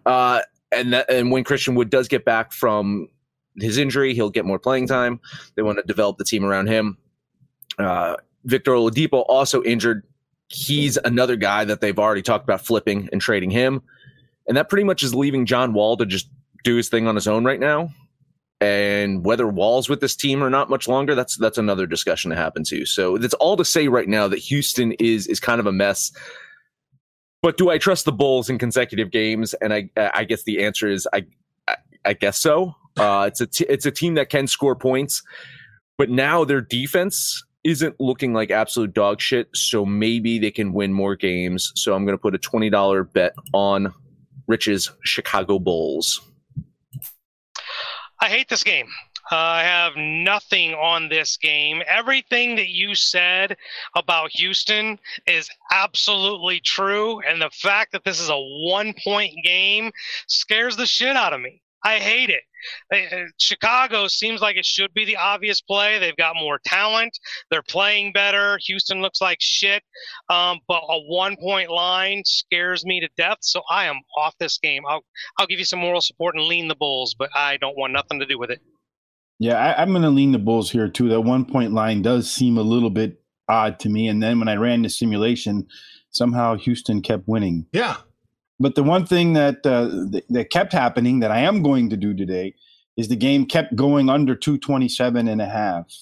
Uh, 0.05 0.41
and 0.73 0.91
that, 0.91 1.09
and 1.09 1.31
when 1.31 1.45
Christian 1.45 1.75
Wood 1.75 1.89
does 1.89 2.09
get 2.09 2.25
back 2.25 2.51
from 2.51 3.07
his 3.55 3.77
injury, 3.77 4.13
he'll 4.13 4.29
get 4.29 4.43
more 4.43 4.59
playing 4.59 4.87
time. 4.87 5.21
They 5.55 5.61
want 5.61 5.77
to 5.77 5.83
develop 5.83 6.17
the 6.17 6.25
team 6.25 6.43
around 6.43 6.67
him. 6.67 6.97
Uh, 7.77 8.17
Victor 8.43 8.71
Oladipo 8.71 9.23
also 9.29 9.63
injured. 9.63 10.03
He's 10.49 10.97
another 10.97 11.37
guy 11.37 11.63
that 11.63 11.79
they've 11.79 11.97
already 11.97 12.21
talked 12.21 12.43
about 12.43 12.59
flipping 12.65 13.07
and 13.13 13.21
trading 13.21 13.49
him, 13.51 13.81
and 14.45 14.57
that 14.57 14.67
pretty 14.67 14.83
much 14.83 15.03
is 15.03 15.15
leaving 15.15 15.45
John 15.45 15.71
Wall 15.71 15.95
to 15.95 16.05
just 16.05 16.27
do 16.63 16.75
his 16.75 16.89
thing 16.89 17.07
on 17.07 17.15
his 17.15 17.27
own 17.27 17.45
right 17.45 17.59
now. 17.59 17.89
And 18.61 19.23
whether 19.23 19.47
Wall's 19.47 19.87
with 19.87 20.01
this 20.01 20.15
team 20.15 20.43
or 20.43 20.49
not 20.49 20.69
much 20.69 20.87
longer, 20.87 21.15
that's 21.15 21.37
that's 21.37 21.57
another 21.57 21.85
discussion 21.85 22.29
to 22.31 22.35
happen 22.35 22.63
too. 22.63 22.85
So 22.85 23.17
that's 23.17 23.33
all 23.35 23.55
to 23.55 23.63
say 23.63 23.87
right 23.87 24.07
now 24.07 24.27
that 24.27 24.39
Houston 24.39 24.91
is 24.93 25.27
is 25.27 25.39
kind 25.39 25.61
of 25.61 25.65
a 25.65 25.71
mess. 25.71 26.11
But 27.41 27.57
do 27.57 27.69
I 27.69 27.77
trust 27.77 28.03
the 28.03 28.11
Bulls 28.11 28.49
in 28.49 28.57
consecutive 28.57 29.11
games? 29.11 29.53
And 29.55 29.73
I 29.73 29.89
I 29.95 30.25
guess 30.25 30.43
the 30.43 30.63
answer 30.63 30.89
is 30.89 31.07
I 31.13 31.25
I, 31.69 31.75
I 32.03 32.13
guess 32.13 32.37
so. 32.37 32.75
Uh, 32.97 33.25
it's 33.27 33.39
a 33.39 33.47
t- 33.47 33.65
it's 33.69 33.85
a 33.85 33.91
team 33.91 34.15
that 34.15 34.29
can 34.29 34.45
score 34.45 34.75
points, 34.75 35.23
but 35.97 36.09
now 36.09 36.43
their 36.43 36.59
defense 36.59 37.41
isn't 37.63 37.95
looking 37.99 38.33
like 38.33 38.51
absolute 38.51 38.93
dog 38.93 39.21
shit. 39.21 39.47
So 39.53 39.85
maybe 39.85 40.37
they 40.37 40.51
can 40.51 40.73
win 40.73 40.91
more 40.91 41.15
games. 41.15 41.71
So 41.75 41.93
I'm 41.93 42.05
going 42.05 42.17
to 42.17 42.21
put 42.21 42.35
a 42.35 42.39
twenty 42.39 42.69
dollar 42.69 43.05
bet 43.05 43.35
on 43.53 43.93
Rich's 44.47 44.91
Chicago 45.05 45.59
Bulls. 45.59 46.19
I 48.21 48.29
hate 48.29 48.49
this 48.49 48.63
game. 48.63 48.87
Uh, 49.31 49.35
I 49.35 49.63
have 49.63 49.93
nothing 49.95 50.73
on 50.73 51.07
this 51.07 51.37
game. 51.37 51.81
Everything 51.87 52.55
that 52.55 52.69
you 52.69 52.95
said 52.95 53.55
about 53.95 54.31
Houston 54.31 54.97
is 55.27 55.49
absolutely 55.71 56.59
true. 56.59 57.21
And 57.21 57.41
the 57.41 57.51
fact 57.51 57.91
that 57.91 58.03
this 58.03 58.19
is 58.19 58.29
a 58.29 58.37
one 58.37 58.93
point 59.03 59.35
game 59.43 59.91
scares 60.27 60.75
the 60.75 60.85
shit 60.85 61.15
out 61.15 61.33
of 61.33 61.41
me. 61.41 61.61
I 61.83 61.97
hate 61.97 62.29
it. 62.29 62.41
Uh, 62.93 63.25
Chicago 63.37 64.07
seems 64.07 64.41
like 64.41 64.57
it 64.57 64.65
should 64.65 64.93
be 64.93 65.05
the 65.05 65.15
obvious 65.15 65.61
play. 65.61 65.97
They've 65.97 66.15
got 66.17 66.35
more 66.35 66.59
talent. 66.65 67.17
They're 67.49 67.63
playing 67.63 68.11
better. 68.11 68.59
Houston 68.65 69.01
looks 69.01 69.21
like 69.21 69.37
shit. 69.39 69.81
Um, 70.29 70.59
but 70.67 70.81
a 70.89 70.99
one 71.07 71.37
point 71.37 71.69
line 71.69 72.23
scares 72.25 72.85
me 72.85 72.99
to 72.99 73.09
death. 73.17 73.37
So 73.41 73.61
I 73.69 73.85
am 73.85 73.99
off 74.17 74.35
this 74.39 74.57
game. 74.57 74.83
I'll, 74.87 75.03
I'll 75.37 75.47
give 75.47 75.59
you 75.59 75.65
some 75.65 75.79
moral 75.79 76.01
support 76.01 76.35
and 76.35 76.45
lean 76.45 76.67
the 76.67 76.75
Bulls, 76.75 77.15
but 77.17 77.29
I 77.33 77.57
don't 77.57 77.77
want 77.77 77.93
nothing 77.93 78.19
to 78.19 78.25
do 78.25 78.37
with 78.37 78.51
it. 78.51 78.59
Yeah, 79.39 79.55
I, 79.55 79.81
I'm 79.81 79.91
going 79.91 80.01
to 80.03 80.09
lean 80.09 80.33
the 80.33 80.39
Bulls 80.39 80.69
here 80.69 80.89
too. 80.89 81.07
That 81.07 81.21
one 81.21 81.45
point 81.45 81.71
line 81.71 82.01
does 82.01 82.29
seem 82.29 82.57
a 82.57 82.61
little 82.61 82.89
bit 82.89 83.21
odd 83.47 83.79
to 83.79 83.89
me. 83.89 84.09
And 84.09 84.21
then 84.21 84.37
when 84.39 84.49
I 84.49 84.55
ran 84.55 84.81
the 84.81 84.89
simulation, 84.89 85.65
somehow 86.11 86.55
Houston 86.55 87.01
kept 87.01 87.27
winning. 87.27 87.65
Yeah. 87.71 87.97
But 88.59 88.75
the 88.75 88.83
one 88.83 89.05
thing 89.05 89.33
that 89.33 89.65
uh, 89.65 89.89
th- 90.11 90.25
that 90.29 90.49
kept 90.49 90.73
happening 90.73 91.19
that 91.21 91.31
I 91.31 91.39
am 91.39 91.63
going 91.63 91.89
to 91.91 91.97
do 91.97 92.13
today 92.13 92.55
is 92.97 93.07
the 93.07 93.15
game 93.15 93.45
kept 93.45 93.75
going 93.75 94.09
under 94.09 94.35
227 94.35 95.27
and 95.27 95.41
a 95.41 95.45
half. 95.45 95.93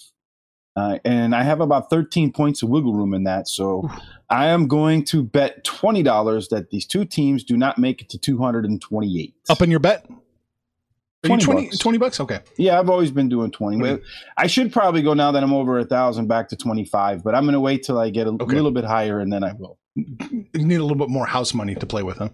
Uh, 0.75 1.00
and 1.06 1.36
I 1.36 1.44
have 1.44 1.59
about 1.59 1.89
13 1.89 2.31
points 2.31 2.62
of 2.63 2.69
wiggle 2.69 2.94
room 2.94 3.13
in 3.13 3.24
that. 3.24 3.48
So 3.48 3.89
I 4.30 4.48
am 4.48 4.68
going 4.68 5.04
to 5.06 5.24
bet 5.24 5.63
$20 5.65 6.50
that 6.50 6.69
these 6.69 6.86
two 6.86 7.04
teams 7.06 7.44
do 7.44 7.57
not 7.57 7.77
make 7.80 8.01
it 8.01 8.09
to 8.09 8.18
228. 8.19 9.33
Up 9.50 9.62
in 9.62 9.71
your 9.71 9.80
bet? 9.80 10.06
Are 10.09 11.30
you 11.30 11.38
20 11.38 11.44
20, 11.45 11.65
bucks. 11.65 11.77
20 11.80 11.98
bucks? 11.98 12.19
Okay. 12.19 12.39
Yeah, 12.57 12.80
I've 12.80 12.92
always 12.92 13.09
been 13.09 13.27
doing 13.27 13.50
20. 13.51 13.83
Okay. 13.83 14.04
I 14.38 14.45
should 14.48 14.71
probably 14.71 15.01
go 15.01 15.15
now 15.15 15.31
that 15.31 15.42
I'm 15.44 15.54
over 15.54 15.80
a 15.80 15.86
thousand 15.86 16.27
back 16.27 16.50
to 16.50 16.56
25, 16.56 17.24
but 17.24 17.33
I'm 17.33 17.44
going 17.44 17.54
to 17.54 17.59
wait 17.59 17.81
till 17.83 17.98
I 17.98 18.12
get 18.12 18.27
a 18.27 18.31
Okay. 18.31 18.56
little 18.56 18.71
bit 18.71 18.83
higher 18.83 19.19
and 19.19 19.33
then 19.33 19.44
I 19.44 19.54
will. 19.54 19.80
You 19.95 20.45
need 20.54 20.75
a 20.75 20.83
little 20.83 20.95
bit 20.95 21.09
more 21.09 21.25
house 21.25 21.56
money 21.56 21.74
to 21.74 21.86
play 21.88 22.04
with, 22.04 22.18
huh? 22.18 22.30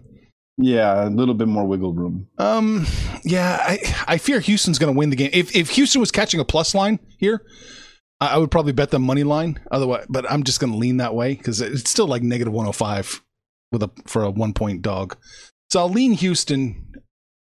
Yeah, 0.58 1.08
a 1.08 1.10
little 1.10 1.34
bit 1.34 1.48
more 1.48 1.66
wiggle 1.66 1.94
room. 1.94 2.28
Um, 2.38 2.86
yeah, 3.24 3.58
I, 3.60 3.96
I 4.08 4.18
fear 4.18 4.40
Houston's 4.40 4.78
going 4.78 4.94
to 4.94 4.98
win 4.98 5.10
the 5.10 5.16
game. 5.16 5.32
If 5.34 5.56
if 5.56 5.72
Houston 5.72 6.00
was 6.00 6.12
catching 6.12 6.40
a 6.40 6.46
plus 6.46 6.76
line 6.76 7.00
here, 7.18 7.44
I, 8.22 8.36
I 8.36 8.38
would 8.38 8.52
probably 8.52 8.72
bet 8.72 8.92
the 8.92 9.00
money 9.00 9.24
line. 9.24 9.60
Otherwise, 9.72 10.06
but 10.10 10.30
I'm 10.32 10.44
just 10.44 10.60
going 10.60 10.72
to 10.72 10.78
lean 10.78 10.98
that 10.98 11.16
way 11.16 11.34
because 11.34 11.60
it's 11.60 11.90
still 11.90 12.08
like 12.08 12.22
negative 12.22 12.54
105 12.54 13.24
with 13.72 13.84
a 13.84 13.90
for 14.06 14.24
a 14.24 14.30
one 14.30 14.54
point 14.54 14.84
dog. 14.84 15.18
So 15.72 15.80
I'll 15.80 15.90
lean 15.90 16.12
Houston 16.14 16.94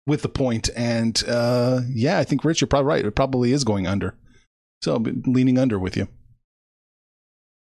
with 0.07 0.23
the 0.23 0.31
point, 0.31 0.71
and 0.75 1.23
uh, 1.29 1.81
yeah, 1.93 2.19
I 2.19 2.25
think 2.25 2.45
Rich, 2.45 2.63
you're 2.63 2.69
probably 2.69 2.89
right. 2.89 3.05
It 3.05 3.15
probably 3.15 3.53
is 3.53 3.63
going 3.63 3.87
under. 3.87 4.17
So 4.81 4.93
I'll 4.93 4.99
be 4.99 5.13
leaning 5.27 5.59
under 5.59 5.79
with 5.79 5.97
you. 5.99 6.09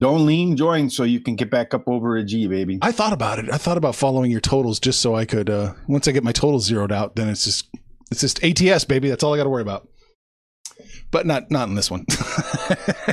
Don't 0.00 0.26
lean, 0.26 0.56
join 0.56 0.90
so 0.90 1.02
you 1.02 1.20
can 1.20 1.34
get 1.34 1.50
back 1.50 1.74
up 1.74 1.88
over 1.88 2.16
a 2.16 2.22
G, 2.22 2.46
baby. 2.46 2.78
I 2.82 2.92
thought 2.92 3.12
about 3.12 3.40
it. 3.40 3.52
I 3.52 3.58
thought 3.58 3.76
about 3.76 3.96
following 3.96 4.30
your 4.30 4.40
totals 4.40 4.78
just 4.78 5.00
so 5.00 5.16
I 5.16 5.24
could. 5.24 5.50
Uh, 5.50 5.74
once 5.88 6.06
I 6.06 6.12
get 6.12 6.22
my 6.22 6.30
totals 6.30 6.66
zeroed 6.66 6.92
out, 6.92 7.16
then 7.16 7.28
it's 7.28 7.44
just 7.44 7.68
it's 8.10 8.20
just 8.20 8.42
ATS, 8.44 8.84
baby. 8.84 9.08
That's 9.08 9.24
all 9.24 9.34
I 9.34 9.36
got 9.36 9.44
to 9.44 9.50
worry 9.50 9.62
about. 9.62 9.88
But 11.10 11.26
not 11.26 11.50
not 11.50 11.68
in 11.68 11.74
this 11.74 11.90
one. 11.90 12.06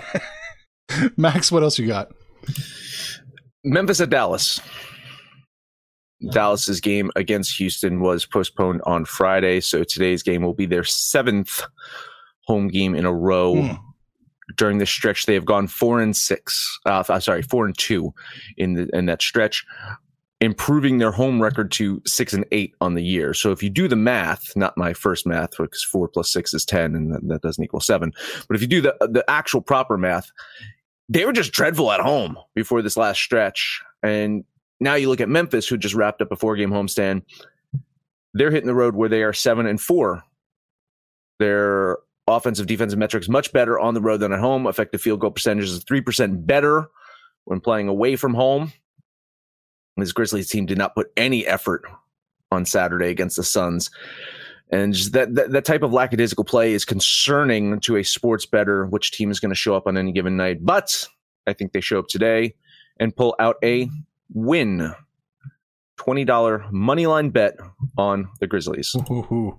Max, 1.17 1.51
what 1.51 1.63
else 1.63 1.79
you 1.79 1.87
got? 1.87 2.11
Memphis 3.63 3.99
at 3.99 4.11
Dallas. 4.11 4.61
Dallas's 6.31 6.79
game 6.79 7.11
against 7.15 7.57
Houston 7.57 7.99
was 7.99 8.25
postponed 8.25 8.81
on 8.85 9.05
Friday, 9.05 9.59
so 9.59 9.83
today's 9.83 10.23
game 10.23 10.43
will 10.43 10.53
be 10.53 10.65
their 10.65 10.83
seventh 10.83 11.61
home 12.45 12.67
game 12.67 12.95
in 12.95 13.05
a 13.05 13.13
row. 13.13 13.61
Hmm. 13.61 13.84
During 14.57 14.77
this 14.77 14.91
stretch, 14.91 15.25
they 15.25 15.33
have 15.33 15.45
gone 15.45 15.67
four 15.67 15.99
and 15.99 16.15
six. 16.15 16.79
Uh, 16.85 17.19
sorry, 17.19 17.41
four 17.41 17.65
and 17.65 17.77
two 17.77 18.13
in 18.57 18.73
the 18.73 18.89
in 18.93 19.07
that 19.07 19.21
stretch, 19.21 19.65
improving 20.39 20.99
their 20.99 21.11
home 21.11 21.41
record 21.41 21.71
to 21.71 21.99
six 22.05 22.31
and 22.31 22.45
eight 22.51 22.75
on 22.79 22.93
the 22.93 23.03
year. 23.03 23.33
So 23.33 23.51
if 23.51 23.63
you 23.63 23.71
do 23.71 23.87
the 23.87 23.95
math, 23.95 24.55
not 24.55 24.77
my 24.77 24.93
first 24.93 25.25
math, 25.25 25.57
because 25.57 25.83
four 25.83 26.07
plus 26.07 26.31
six 26.31 26.53
is 26.53 26.63
ten, 26.63 26.95
and 26.95 27.11
that, 27.11 27.27
that 27.27 27.41
doesn't 27.41 27.63
equal 27.63 27.79
seven. 27.79 28.13
But 28.47 28.55
if 28.55 28.61
you 28.61 28.67
do 28.67 28.81
the 28.81 28.95
the 29.01 29.25
actual 29.27 29.61
proper 29.61 29.97
math, 29.97 30.29
they 31.09 31.25
were 31.25 31.33
just 31.33 31.51
dreadful 31.51 31.91
at 31.91 31.99
home 31.99 32.37
before 32.53 32.83
this 32.83 32.97
last 32.97 33.19
stretch. 33.19 33.81
And 34.03 34.43
now 34.79 34.93
you 34.93 35.09
look 35.09 35.21
at 35.21 35.29
Memphis, 35.29 35.67
who 35.67 35.77
just 35.77 35.95
wrapped 35.95 36.21
up 36.21 36.31
a 36.31 36.35
four 36.35 36.55
game 36.55 36.69
homestand. 36.69 37.23
They're 38.35 38.51
hitting 38.51 38.67
the 38.67 38.75
road 38.75 38.95
where 38.95 39.09
they 39.09 39.23
are 39.23 39.33
seven 39.33 39.65
and 39.65 39.81
four. 39.81 40.23
Their 41.39 41.97
offensive 42.27 42.67
defensive 42.67 42.99
metrics 42.99 43.29
much 43.29 43.53
bettor 43.53 43.79
on 43.79 43.93
the 43.93 44.01
road 44.01 44.17
than 44.17 44.33
at 44.33 44.39
home. 44.39 44.67
Effective 44.67 45.01
field 45.01 45.19
goal 45.19 45.31
percentage 45.31 45.65
is 45.65 45.83
three 45.83 46.01
percent 46.01 46.45
better 46.45 46.87
when 47.45 47.59
playing 47.59 47.87
away 47.87 48.15
from 48.15 48.33
home. 48.33 48.73
This 49.97 50.11
Grizzlies 50.11 50.49
team 50.49 50.65
did 50.65 50.77
not 50.77 50.95
put 50.95 51.11
any 51.15 51.45
effort 51.47 51.83
on 52.51 52.65
Saturday 52.65 53.09
against 53.09 53.37
the 53.37 53.43
Suns. 53.43 53.89
And 54.71 54.95
that, 55.11 55.35
that 55.35 55.51
that 55.51 55.65
type 55.65 55.83
of 55.83 55.93
lackadaisical 55.93 56.43
play 56.43 56.73
is 56.73 56.85
concerning 56.85 57.79
to 57.81 57.97
a 57.97 58.03
sports 58.03 58.45
better, 58.45 58.85
which 58.87 59.11
team 59.11 59.29
is 59.29 59.39
going 59.39 59.51
to 59.51 59.55
show 59.55 59.75
up 59.75 59.87
on 59.87 59.95
any 59.95 60.11
given 60.11 60.35
night. 60.35 60.65
But 60.65 61.07
I 61.45 61.53
think 61.53 61.71
they 61.71 61.81
show 61.81 61.99
up 61.99 62.07
today 62.07 62.55
and 62.99 63.15
pull 63.15 63.35
out 63.39 63.57
a 63.63 63.89
win. 64.33 64.93
$20 65.97 66.71
money 66.71 67.07
line 67.07 67.29
bet 67.29 67.55
on 67.97 68.27
the 68.39 68.47
Grizzlies. 68.47 68.95
Ooh, 69.09 69.57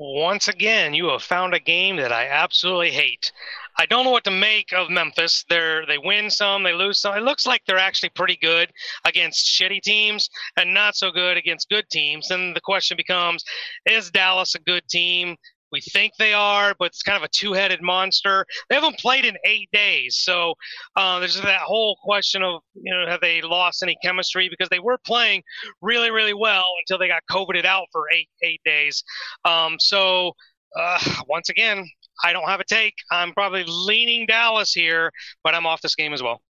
Once 0.00 0.46
again, 0.46 0.94
you 0.94 1.08
have 1.08 1.24
found 1.24 1.52
a 1.54 1.58
game 1.58 1.96
that 1.96 2.12
I 2.12 2.28
absolutely 2.28 2.92
hate. 2.92 3.32
I 3.80 3.86
don't 3.86 4.04
know 4.04 4.12
what 4.12 4.22
to 4.24 4.30
make 4.30 4.72
of 4.72 4.90
Memphis. 4.90 5.44
They're 5.48 5.84
they 5.86 5.98
win 5.98 6.30
some, 6.30 6.62
they 6.62 6.72
lose 6.72 7.00
some. 7.00 7.16
It 7.16 7.24
looks 7.24 7.46
like 7.46 7.62
they're 7.66 7.78
actually 7.78 8.10
pretty 8.10 8.38
good 8.40 8.70
against 9.04 9.46
shitty 9.46 9.82
teams 9.82 10.30
and 10.56 10.72
not 10.72 10.94
so 10.94 11.10
good 11.10 11.36
against 11.36 11.68
good 11.68 11.84
teams. 11.90 12.30
And 12.30 12.54
the 12.54 12.60
question 12.60 12.96
becomes, 12.96 13.42
is 13.86 14.12
Dallas 14.12 14.54
a 14.54 14.60
good 14.60 14.86
team? 14.88 15.36
We 15.72 15.80
think 15.80 16.12
they 16.18 16.32
are, 16.32 16.74
but 16.78 16.86
it's 16.86 17.02
kind 17.02 17.16
of 17.16 17.22
a 17.22 17.28
two-headed 17.28 17.82
monster. 17.82 18.46
They 18.68 18.74
haven't 18.74 18.98
played 18.98 19.24
in 19.24 19.36
eight 19.44 19.68
days, 19.72 20.16
so 20.16 20.54
uh, 20.96 21.18
there's 21.20 21.40
that 21.40 21.60
whole 21.60 21.96
question 22.02 22.42
of 22.42 22.62
you 22.74 22.92
know 22.92 23.06
have 23.06 23.20
they 23.20 23.42
lost 23.42 23.82
any 23.82 23.96
chemistry 24.02 24.48
because 24.48 24.68
they 24.68 24.78
were 24.78 24.98
playing 24.98 25.42
really 25.80 26.10
really 26.10 26.34
well 26.34 26.66
until 26.80 26.98
they 26.98 27.08
got 27.08 27.22
coveted 27.30 27.66
out 27.66 27.86
for 27.92 28.04
eight 28.12 28.28
eight 28.42 28.60
days. 28.64 29.02
Um, 29.44 29.76
so 29.78 30.32
uh, 30.76 30.98
once 31.28 31.48
again, 31.48 31.88
I 32.24 32.32
don't 32.32 32.48
have 32.48 32.60
a 32.60 32.64
take. 32.64 32.94
I'm 33.10 33.32
probably 33.32 33.64
leaning 33.66 34.26
Dallas 34.26 34.72
here, 34.72 35.10
but 35.44 35.54
I'm 35.54 35.66
off 35.66 35.80
this 35.80 35.94
game 35.94 36.12
as 36.12 36.22
well. 36.22 36.42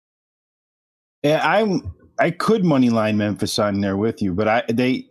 Yeah, 1.23 1.47
I'm. 1.47 1.93
I 2.19 2.31
could 2.31 2.65
money 2.65 2.89
line 2.89 3.19
Memphis 3.19 3.59
on 3.59 3.81
there 3.83 3.99
with 3.99 4.23
you, 4.23 4.33
but 4.33 4.49
I 4.49 4.63
they 4.71 5.07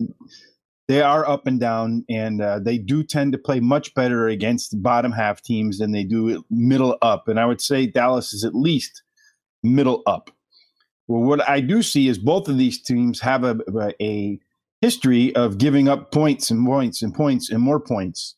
they 0.88 1.01
are 1.01 1.27
up 1.27 1.48
and 1.48 1.60
down, 1.60 2.06
and 2.10 2.42
uh, 2.42 2.60
they 2.60 2.77
do 2.77 3.04
tend 3.04 3.32
to 3.32 3.38
play 3.38 3.60
much 3.60 3.94
better 3.96 4.27
against 4.27 4.82
bottom 4.84 5.12
half 5.12 5.42
teams 5.42 5.80
than 5.80 5.92
they 5.92 6.04
do 6.04 6.46
middle 6.50 6.98
up. 7.01 7.27
And 7.27 7.39
I 7.39 7.46
would 7.46 7.62
say 7.62 7.88
Dallas 7.88 8.34
is 8.34 8.44
at 8.44 8.54
least 8.54 9.01
middle 9.63 10.04
up. 10.06 10.30
Well, 11.08 11.22
what 11.22 11.48
I 11.48 11.60
do 11.62 11.82
see 11.82 12.08
is 12.08 12.18
both 12.18 12.48
of 12.48 12.58
these 12.58 12.82
teams 12.82 13.20
have 13.22 13.44
a, 13.44 13.58
a 14.01 14.39
history 14.82 15.36
of 15.36 15.58
giving 15.58 15.88
up 15.88 16.12
points 16.12 16.51
and 16.51 16.65
points 16.65 17.01
and 17.01 17.13
points 17.13 17.50
and 17.50 17.62
more 17.62 17.80
points. 17.80 18.36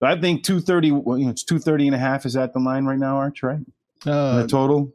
So 0.00 0.06
I 0.06 0.20
think 0.20 0.44
230, 0.44 0.92
well, 0.92 1.18
you 1.18 1.24
know, 1.24 1.30
it's 1.30 1.42
230 1.42 1.88
and 1.88 1.94
a 1.96 1.98
half 1.98 2.24
is 2.24 2.36
at 2.36 2.52
the 2.52 2.60
line 2.60 2.84
right 2.84 2.98
now, 2.98 3.16
Arch, 3.16 3.42
right? 3.42 3.58
Uh, 4.06 4.42
the 4.42 4.48
total? 4.48 4.92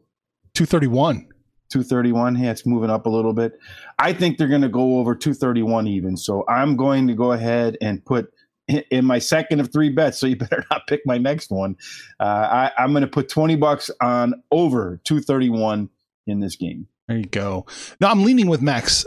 231. 0.54 1.28
231. 1.74 2.38
Yeah, 2.38 2.52
it's 2.52 2.66
moving 2.66 2.92
up 2.92 3.08
a 3.08 3.10
little 3.10 3.34
bit. 3.34 3.60
I 3.98 4.14
think 4.14 4.38
they're 4.38 4.48
going 4.48 4.62
to 4.62 4.70
go 4.70 5.00
over 5.00 5.16
231 5.16 5.88
even. 5.88 6.16
So 6.16 6.46
I'm 6.48 6.78
going 6.78 7.08
to 7.08 7.16
go 7.16 7.32
ahead 7.32 7.78
and 7.82 8.06
put 8.06 8.32
in 8.68 9.06
my 9.06 9.18
second 9.18 9.60
of 9.60 9.74
three 9.74 9.90
bets. 9.90 10.20
So 10.20 10.28
you 10.28 10.36
better 10.38 10.64
not 10.70 10.86
pick 10.88 11.02
my 11.06 11.18
next 11.18 11.50
one. 11.50 11.76
Uh, 12.20 12.70
I, 12.78 12.84
am 12.84 12.92
going 12.92 13.02
to 13.02 13.08
put 13.08 13.28
20 13.28 13.56
bucks 13.56 13.90
on 14.02 14.36
over 14.52 15.02
231 15.04 15.90
in 16.28 16.40
this 16.40 16.56
game. 16.56 16.88
There 17.08 17.18
you 17.18 17.26
go. 17.26 17.66
Now 18.00 18.12
I'm 18.12 18.24
leaning 18.24 18.48
with 18.48 18.62
Max. 18.62 19.04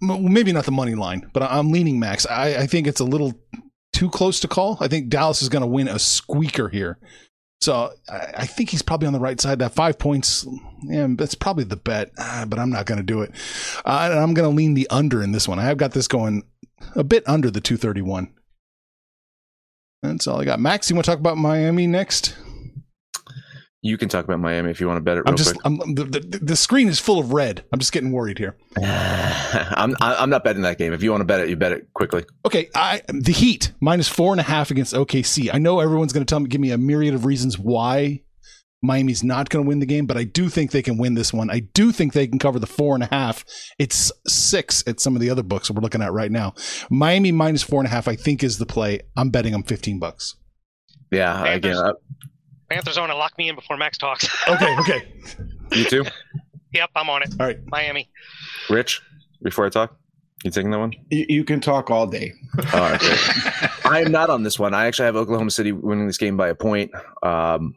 Maybe 0.00 0.52
not 0.52 0.64
the 0.64 0.72
money 0.72 0.94
line, 0.96 1.30
but 1.32 1.42
I'm 1.44 1.70
leaning 1.70 1.98
Max. 1.98 2.26
I, 2.26 2.56
I 2.56 2.66
think 2.66 2.86
it's 2.86 3.00
a 3.00 3.04
little 3.04 3.32
too 3.92 4.10
close 4.10 4.40
to 4.40 4.48
call. 4.48 4.76
I 4.80 4.88
think 4.88 5.08
Dallas 5.08 5.40
is 5.40 5.48
going 5.48 5.62
to 5.62 5.68
win 5.68 5.88
a 5.88 5.98
squeaker 5.98 6.68
here. 6.68 6.98
So 7.60 7.92
I, 8.08 8.46
think 8.46 8.70
he's 8.70 8.82
probably 8.82 9.08
on 9.08 9.12
the 9.12 9.18
right 9.18 9.40
side. 9.40 9.58
That 9.58 9.72
five 9.72 9.98
points, 9.98 10.46
yeah, 10.84 11.08
that's 11.10 11.34
probably 11.34 11.64
the 11.64 11.76
bet, 11.76 12.12
uh, 12.16 12.46
but 12.46 12.58
I'm 12.58 12.70
not 12.70 12.86
going 12.86 12.98
to 12.98 13.04
do 13.04 13.22
it. 13.22 13.32
Uh, 13.84 14.16
I'm 14.22 14.32
going 14.32 14.48
to 14.48 14.56
lean 14.56 14.74
the 14.74 14.88
under 14.90 15.22
in 15.22 15.32
this 15.32 15.48
one. 15.48 15.58
I 15.58 15.64
have 15.64 15.76
got 15.76 15.90
this 15.90 16.06
going 16.06 16.44
a 16.94 17.02
bit 17.02 17.28
under 17.28 17.50
the 17.50 17.60
231. 17.60 18.32
That's 20.02 20.28
all 20.28 20.40
I 20.40 20.44
got. 20.44 20.60
Max, 20.60 20.88
you 20.88 20.94
want 20.94 21.06
to 21.06 21.10
talk 21.10 21.18
about 21.18 21.36
Miami 21.36 21.88
next? 21.88 22.36
You 23.80 23.96
can 23.96 24.08
talk 24.08 24.24
about 24.24 24.40
Miami 24.40 24.70
if 24.70 24.80
you 24.80 24.88
want 24.88 24.96
to 24.96 25.02
bet 25.02 25.18
it. 25.18 25.24
I'm 25.26 25.36
just 25.36 25.56
I'm, 25.64 25.76
the, 25.94 26.04
the, 26.04 26.40
the 26.42 26.56
screen 26.56 26.88
is 26.88 26.98
full 26.98 27.20
of 27.20 27.32
red. 27.32 27.64
I'm 27.72 27.78
just 27.78 27.92
getting 27.92 28.10
worried 28.10 28.38
here. 28.38 28.56
I'm 28.76 29.94
I'm 30.00 30.30
not 30.30 30.42
betting 30.42 30.62
that 30.62 30.78
game. 30.78 30.92
If 30.92 31.02
you 31.02 31.12
want 31.12 31.20
to 31.20 31.24
bet 31.24 31.40
it, 31.40 31.48
you 31.48 31.56
bet 31.56 31.70
it 31.70 31.92
quickly. 31.94 32.24
Okay, 32.44 32.70
I 32.74 33.02
the 33.08 33.32
Heat 33.32 33.72
minus 33.80 34.08
four 34.08 34.32
and 34.32 34.40
a 34.40 34.44
half 34.44 34.72
against 34.72 34.94
OKC. 34.94 35.50
I 35.52 35.58
know 35.58 35.78
everyone's 35.78 36.12
going 36.12 36.26
to 36.26 36.30
tell 36.30 36.40
me, 36.40 36.48
give 36.48 36.60
me 36.60 36.72
a 36.72 36.78
myriad 36.78 37.14
of 37.14 37.24
reasons 37.24 37.56
why 37.56 38.22
Miami's 38.82 39.24
not 39.24 39.48
going 39.48 39.64
to 39.64 39.68
win 39.68 39.80
the 39.80 39.86
game, 39.86 40.06
but 40.06 40.16
I 40.16 40.24
do 40.24 40.48
think 40.48 40.70
they 40.70 40.82
can 40.82 40.98
win 40.98 41.14
this 41.14 41.32
one. 41.32 41.50
I 41.50 41.60
do 41.60 41.92
think 41.92 42.12
they 42.12 42.26
can 42.26 42.38
cover 42.38 42.58
the 42.58 42.66
four 42.66 42.94
and 42.94 43.02
a 43.02 43.08
half. 43.10 43.44
It's 43.78 44.12
six 44.26 44.84
at 44.86 45.00
some 45.00 45.16
of 45.16 45.20
the 45.20 45.30
other 45.30 45.42
books 45.42 45.68
that 45.68 45.74
we're 45.74 45.82
looking 45.82 46.02
at 46.02 46.12
right 46.12 46.30
now. 46.30 46.54
Miami 46.90 47.32
minus 47.32 47.62
four 47.62 47.80
and 47.80 47.86
a 47.86 47.90
half, 47.90 48.06
I 48.06 48.14
think, 48.14 48.44
is 48.44 48.58
the 48.58 48.66
play. 48.66 49.00
I'm 49.16 49.30
betting 49.30 49.52
them 49.52 49.64
15 49.64 49.98
bucks. 49.98 50.36
Yeah, 51.10 51.44
again, 51.46 51.76
Panthers 52.70 52.98
want 52.98 53.10
to 53.10 53.16
lock 53.16 53.36
me 53.38 53.48
in 53.48 53.54
before 53.54 53.76
Max 53.76 53.98
talks. 53.98 54.28
okay, 54.48 54.76
okay. 54.80 55.12
You 55.72 55.84
too? 55.84 56.04
yep, 56.72 56.90
I'm 56.94 57.08
on 57.08 57.22
it. 57.22 57.30
All 57.40 57.46
right. 57.46 57.58
Miami. 57.66 58.10
Rich, 58.68 59.00
before 59.42 59.66
I 59.66 59.70
talk, 59.70 59.96
you 60.44 60.50
taking 60.50 60.70
that 60.70 60.78
one? 60.78 60.92
You, 61.10 61.26
you 61.28 61.44
can 61.44 61.60
talk 61.60 61.90
all 61.90 62.06
day. 62.06 62.32
All 62.72 62.80
right, 62.80 63.00
I 63.84 64.02
am 64.04 64.12
not 64.12 64.30
on 64.30 64.42
this 64.42 64.58
one. 64.58 64.74
I 64.74 64.86
actually 64.86 65.06
have 65.06 65.16
Oklahoma 65.16 65.50
City 65.50 65.72
winning 65.72 66.06
this 66.06 66.18
game 66.18 66.36
by 66.36 66.48
a 66.48 66.54
point. 66.54 66.92
Um, 67.22 67.74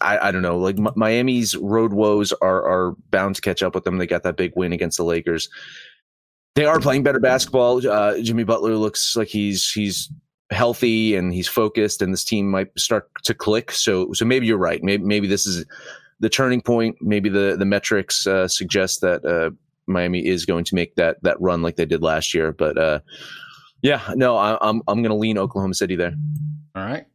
I, 0.00 0.28
I 0.28 0.30
don't 0.32 0.42
know. 0.42 0.58
Like 0.58 0.78
M- 0.78 0.88
Miami's 0.96 1.54
road 1.56 1.92
woes 1.92 2.32
are 2.32 2.64
are 2.64 2.96
bound 3.10 3.36
to 3.36 3.42
catch 3.42 3.62
up 3.62 3.74
with 3.74 3.84
them. 3.84 3.98
They 3.98 4.06
got 4.06 4.22
that 4.22 4.36
big 4.36 4.52
win 4.56 4.72
against 4.72 4.96
the 4.96 5.04
Lakers. 5.04 5.48
They 6.54 6.64
are 6.64 6.80
playing 6.80 7.02
better 7.02 7.20
basketball. 7.20 7.86
Uh, 7.86 8.18
Jimmy 8.20 8.44
Butler 8.44 8.76
looks 8.76 9.14
like 9.14 9.28
he's 9.28 9.70
he's 9.70 10.10
healthy 10.50 11.16
and 11.16 11.32
he's 11.32 11.48
focused 11.48 12.02
and 12.02 12.12
this 12.12 12.24
team 12.24 12.50
might 12.50 12.68
start 12.78 13.10
to 13.24 13.34
click. 13.34 13.72
So, 13.72 14.12
so 14.12 14.24
maybe 14.24 14.46
you're 14.46 14.58
right. 14.58 14.82
Maybe, 14.82 15.02
maybe 15.02 15.26
this 15.26 15.46
is 15.46 15.64
the 16.20 16.28
turning 16.28 16.60
point. 16.60 16.96
Maybe 17.00 17.28
the, 17.28 17.56
the 17.58 17.64
metrics 17.64 18.26
uh, 18.26 18.48
suggest 18.48 19.00
that 19.00 19.24
uh, 19.24 19.50
Miami 19.86 20.26
is 20.26 20.44
going 20.44 20.64
to 20.64 20.74
make 20.74 20.94
that, 20.96 21.22
that 21.22 21.40
run 21.40 21.62
like 21.62 21.76
they 21.76 21.86
did 21.86 22.02
last 22.02 22.32
year. 22.32 22.52
But 22.52 22.78
uh, 22.78 23.00
yeah, 23.82 24.12
no, 24.14 24.36
I, 24.36 24.56
I'm, 24.60 24.82
I'm 24.88 25.02
going 25.02 25.10
to 25.10 25.16
lean 25.16 25.38
Oklahoma 25.38 25.74
City 25.74 25.96
there. 25.96 26.14
All 26.74 26.84
right. 26.84 27.06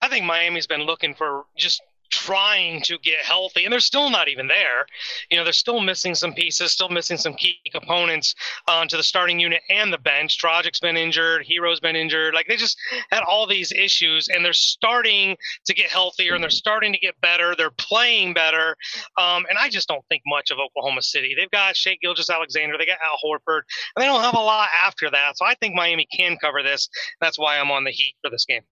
I 0.00 0.08
think 0.08 0.24
Miami's 0.24 0.66
been 0.66 0.82
looking 0.82 1.14
for 1.14 1.44
just 1.56 1.80
trying 2.12 2.82
to 2.82 2.98
get 2.98 3.18
healthy, 3.24 3.64
and 3.64 3.72
they're 3.72 3.80
still 3.80 4.10
not 4.10 4.28
even 4.28 4.46
there. 4.46 4.86
You 5.30 5.36
know, 5.36 5.44
they're 5.44 5.52
still 5.52 5.80
missing 5.80 6.14
some 6.14 6.34
pieces, 6.34 6.70
still 6.72 6.90
missing 6.90 7.16
some 7.16 7.34
key 7.34 7.56
components 7.72 8.34
uh, 8.68 8.84
to 8.86 8.96
the 8.96 9.02
starting 9.02 9.40
unit 9.40 9.62
and 9.70 9.92
the 9.92 9.98
bench. 9.98 10.38
Dragic's 10.40 10.78
been 10.78 10.96
injured, 10.96 11.46
Herro's 11.48 11.80
been 11.80 11.96
injured. 11.96 12.34
Like 12.34 12.46
they 12.46 12.56
just 12.56 12.78
had 13.10 13.22
all 13.22 13.46
these 13.46 13.72
issues, 13.72 14.28
and 14.28 14.44
they're 14.44 14.52
starting 14.52 15.36
to 15.66 15.74
get 15.74 15.90
healthier, 15.90 16.34
and 16.34 16.42
they're 16.42 16.50
starting 16.50 16.92
to 16.92 16.98
get 16.98 17.20
better. 17.20 17.54
They're 17.56 17.70
playing 17.70 18.34
better, 18.34 18.76
um, 19.18 19.46
and 19.48 19.58
I 19.58 19.68
just 19.68 19.88
don't 19.88 20.04
think 20.08 20.22
much 20.26 20.50
of 20.50 20.58
Oklahoma 20.58 21.02
City. 21.02 21.34
They've 21.36 21.50
got 21.50 21.76
Shai 21.76 21.96
Gilgeous-Alexander, 22.02 22.76
they 22.78 22.86
got 22.86 22.98
Al 23.04 23.18
Horford, 23.24 23.62
and 23.96 24.02
they 24.02 24.06
don't 24.06 24.22
have 24.22 24.34
a 24.34 24.40
lot 24.40 24.68
after 24.84 25.10
that. 25.10 25.36
So 25.36 25.46
I 25.46 25.54
think 25.54 25.74
Miami 25.74 26.06
can 26.14 26.36
cover 26.40 26.62
this. 26.62 26.88
That's 27.20 27.38
why 27.38 27.58
I'm 27.58 27.70
on 27.70 27.84
the 27.84 27.90
Heat 27.90 28.14
for 28.22 28.30
this 28.30 28.44
game. 28.44 28.62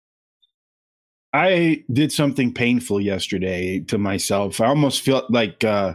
I 1.33 1.85
did 1.93 2.13
something 2.13 2.53
painful 2.53 3.01
yesterday 3.01 3.81
to 3.81 3.99
myself. 3.99 4.61
I 4.61 4.67
almost 4.67 5.03
felt 5.03 5.31
like 5.31 5.63
uh, 5.63 5.95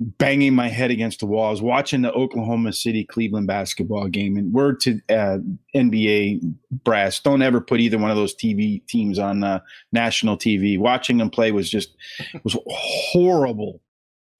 banging 0.00 0.54
my 0.54 0.68
head 0.68 0.90
against 0.90 1.20
the 1.20 1.26
wall. 1.26 1.48
I 1.48 1.50
was 1.50 1.62
watching 1.62 2.02
the 2.02 2.12
Oklahoma 2.12 2.72
City 2.72 3.04
Cleveland 3.04 3.46
basketball 3.46 4.06
game, 4.08 4.36
and 4.36 4.52
word 4.52 4.80
to 4.80 5.00
uh, 5.08 5.38
NBA 5.74 6.40
brass: 6.84 7.20
don't 7.20 7.42
ever 7.42 7.60
put 7.60 7.80
either 7.80 7.98
one 7.98 8.10
of 8.10 8.16
those 8.16 8.34
TV 8.34 8.86
teams 8.86 9.18
on 9.18 9.42
uh, 9.42 9.60
national 9.92 10.36
TV. 10.36 10.78
Watching 10.78 11.16
them 11.16 11.30
play 11.30 11.50
was 11.50 11.70
just 11.70 11.96
was 12.44 12.56
horrible 12.66 13.80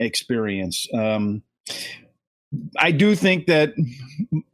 experience. 0.00 0.86
Um, 0.92 1.42
I 2.78 2.92
do 2.92 3.14
think 3.14 3.46
that 3.46 3.74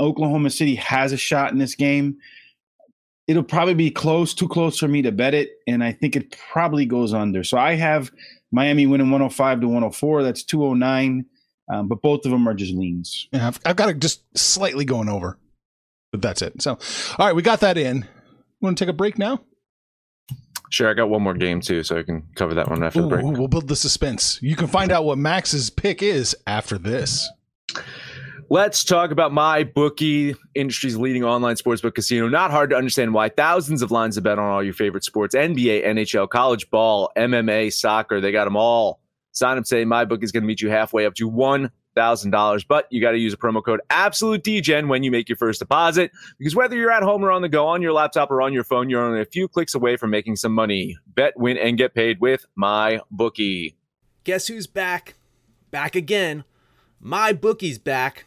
Oklahoma 0.01 0.51
City 0.51 0.77
has 0.77 1.13
a 1.13 1.17
shot 1.17 1.53
in 1.53 1.59
this 1.59 1.75
game 1.75 2.19
it'll 3.27 3.43
probably 3.43 3.75
be 3.75 3.91
close, 3.91 4.35
too 4.35 4.49
close 4.49 4.79
for 4.79 4.89
me 4.89 5.03
to 5.03 5.13
bet 5.13 5.35
it, 5.35 5.51
and 5.67 5.83
I 5.83 5.93
think 5.93 6.17
it 6.17 6.37
probably 6.53 6.87
goes 6.87 7.15
under. 7.15 7.45
So 7.45 7.59
I 7.59 7.75
have 7.75 8.11
Miami 8.53 8.87
winning 8.87 9.11
105 9.11 9.61
to 9.61 9.67
104. 9.67 10.23
That's 10.23 10.45
209, 10.45 11.27
um, 11.73 11.89
but 11.89 12.03
both 12.03 12.25
of 12.25 12.31
them 12.31 12.49
are 12.49 12.55
just 12.55 12.75
leans. 12.75 13.29
Yeah, 13.33 13.49
I've, 13.49 13.61
I've 13.65 13.77
got 13.77 13.89
it 13.89 14.01
just 14.01 14.23
slightly 14.37 14.85
going 14.85 15.09
over, 15.09 15.39
but 16.13 16.23
that's 16.23 16.43
it. 16.43 16.61
So, 16.63 16.79
all 17.19 17.27
right, 17.27 17.35
we 17.35 17.43
got 17.43 17.61
that 17.61 17.79
in. 17.79 18.07
Want 18.61 18.79
to 18.79 18.85
take 18.85 18.91
a 18.91 18.97
break 18.97 19.19
now? 19.19 19.41
Sure, 20.71 20.91
I 20.91 20.95
got 20.95 21.09
one 21.09 21.23
more 21.23 21.35
game 21.35 21.61
too, 21.61 21.83
so 21.85 21.99
I 21.99 22.03
can 22.03 22.25
cover 22.35 22.55
that 22.55 22.69
one 22.69 22.83
after 22.83 23.01
Ooh, 23.01 23.03
the 23.03 23.09
break. 23.09 23.25
We'll 23.25 23.49
build 23.49 23.69
the 23.69 23.77
suspense. 23.77 24.41
You 24.43 24.57
can 24.57 24.67
find 24.67 24.91
out 24.91 25.05
what 25.05 25.19
Max's 25.19 25.71
pick 25.71 26.03
is 26.03 26.37
after 26.47 26.79
this. 26.79 27.31
Let's 28.55 28.85
talk 28.85 29.11
about 29.11 29.33
my 29.33 29.65
bookie, 29.65 30.37
industry's 30.55 30.97
leading 30.97 31.25
online 31.25 31.57
sportsbook 31.57 31.97
casino. 31.97 32.29
Not 32.29 32.53
hard 32.53 32.71
to 32.71 32.77
understand 32.77 33.13
why. 33.13 33.29
Thousands 33.29 33.83
of 33.83 33.91
lines 33.91 34.15
to 34.15 34.21
bet 34.21 34.39
on 34.39 34.49
all 34.49 34.63
your 34.63 34.75
favorite 34.75 35.03
sports 35.03 35.35
NBA, 35.35 35.85
NHL, 35.85 36.29
college 36.29 36.71
ball, 36.71 37.11
MMA, 37.17 37.73
soccer. 37.73 38.21
They 38.21 38.31
got 38.31 38.45
them 38.45 38.55
all. 38.55 39.01
Sign 39.33 39.59
up 39.59 39.65
today. 39.65 39.85
My 39.85 40.05
book 40.05 40.23
is 40.23 40.31
going 40.31 40.45
to 40.45 40.47
meet 40.47 40.61
you 40.61 40.71
halfway 40.71 41.05
up 41.05 41.15
to 41.17 41.29
$1,000. 41.29 42.65
But 42.69 42.87
you 42.93 43.01
got 43.01 43.11
to 43.11 43.19
use 43.19 43.33
a 43.33 43.37
promo 43.37 43.61
code 43.61 43.81
AbsoluteDGen 43.91 44.87
when 44.87 45.03
you 45.03 45.11
make 45.11 45.29
your 45.29 45.37
first 45.37 45.59
deposit. 45.59 46.13
Because 46.39 46.55
whether 46.55 46.77
you're 46.77 46.93
at 46.93 47.03
home 47.03 47.25
or 47.25 47.33
on 47.33 47.43
the 47.43 47.49
go, 47.49 47.67
on 47.67 47.83
your 47.83 47.93
laptop 47.93 48.31
or 48.31 48.41
on 48.41 48.53
your 48.53 48.63
phone, 48.63 48.89
you're 48.89 49.03
only 49.03 49.21
a 49.21 49.25
few 49.25 49.49
clicks 49.49 49.75
away 49.75 49.97
from 49.97 50.11
making 50.11 50.37
some 50.37 50.53
money. 50.53 50.97
Bet, 51.09 51.37
win, 51.37 51.59
and 51.59 51.77
get 51.77 51.93
paid 51.93 52.21
with 52.21 52.47
my 52.55 53.01
bookie. 53.11 53.75
Guess 54.23 54.47
who's 54.47 54.69
back? 54.69 55.15
Back 55.73 55.97
again. 55.97 56.45
My 57.01 57.33
bookie's 57.33 57.81
back 57.81 58.27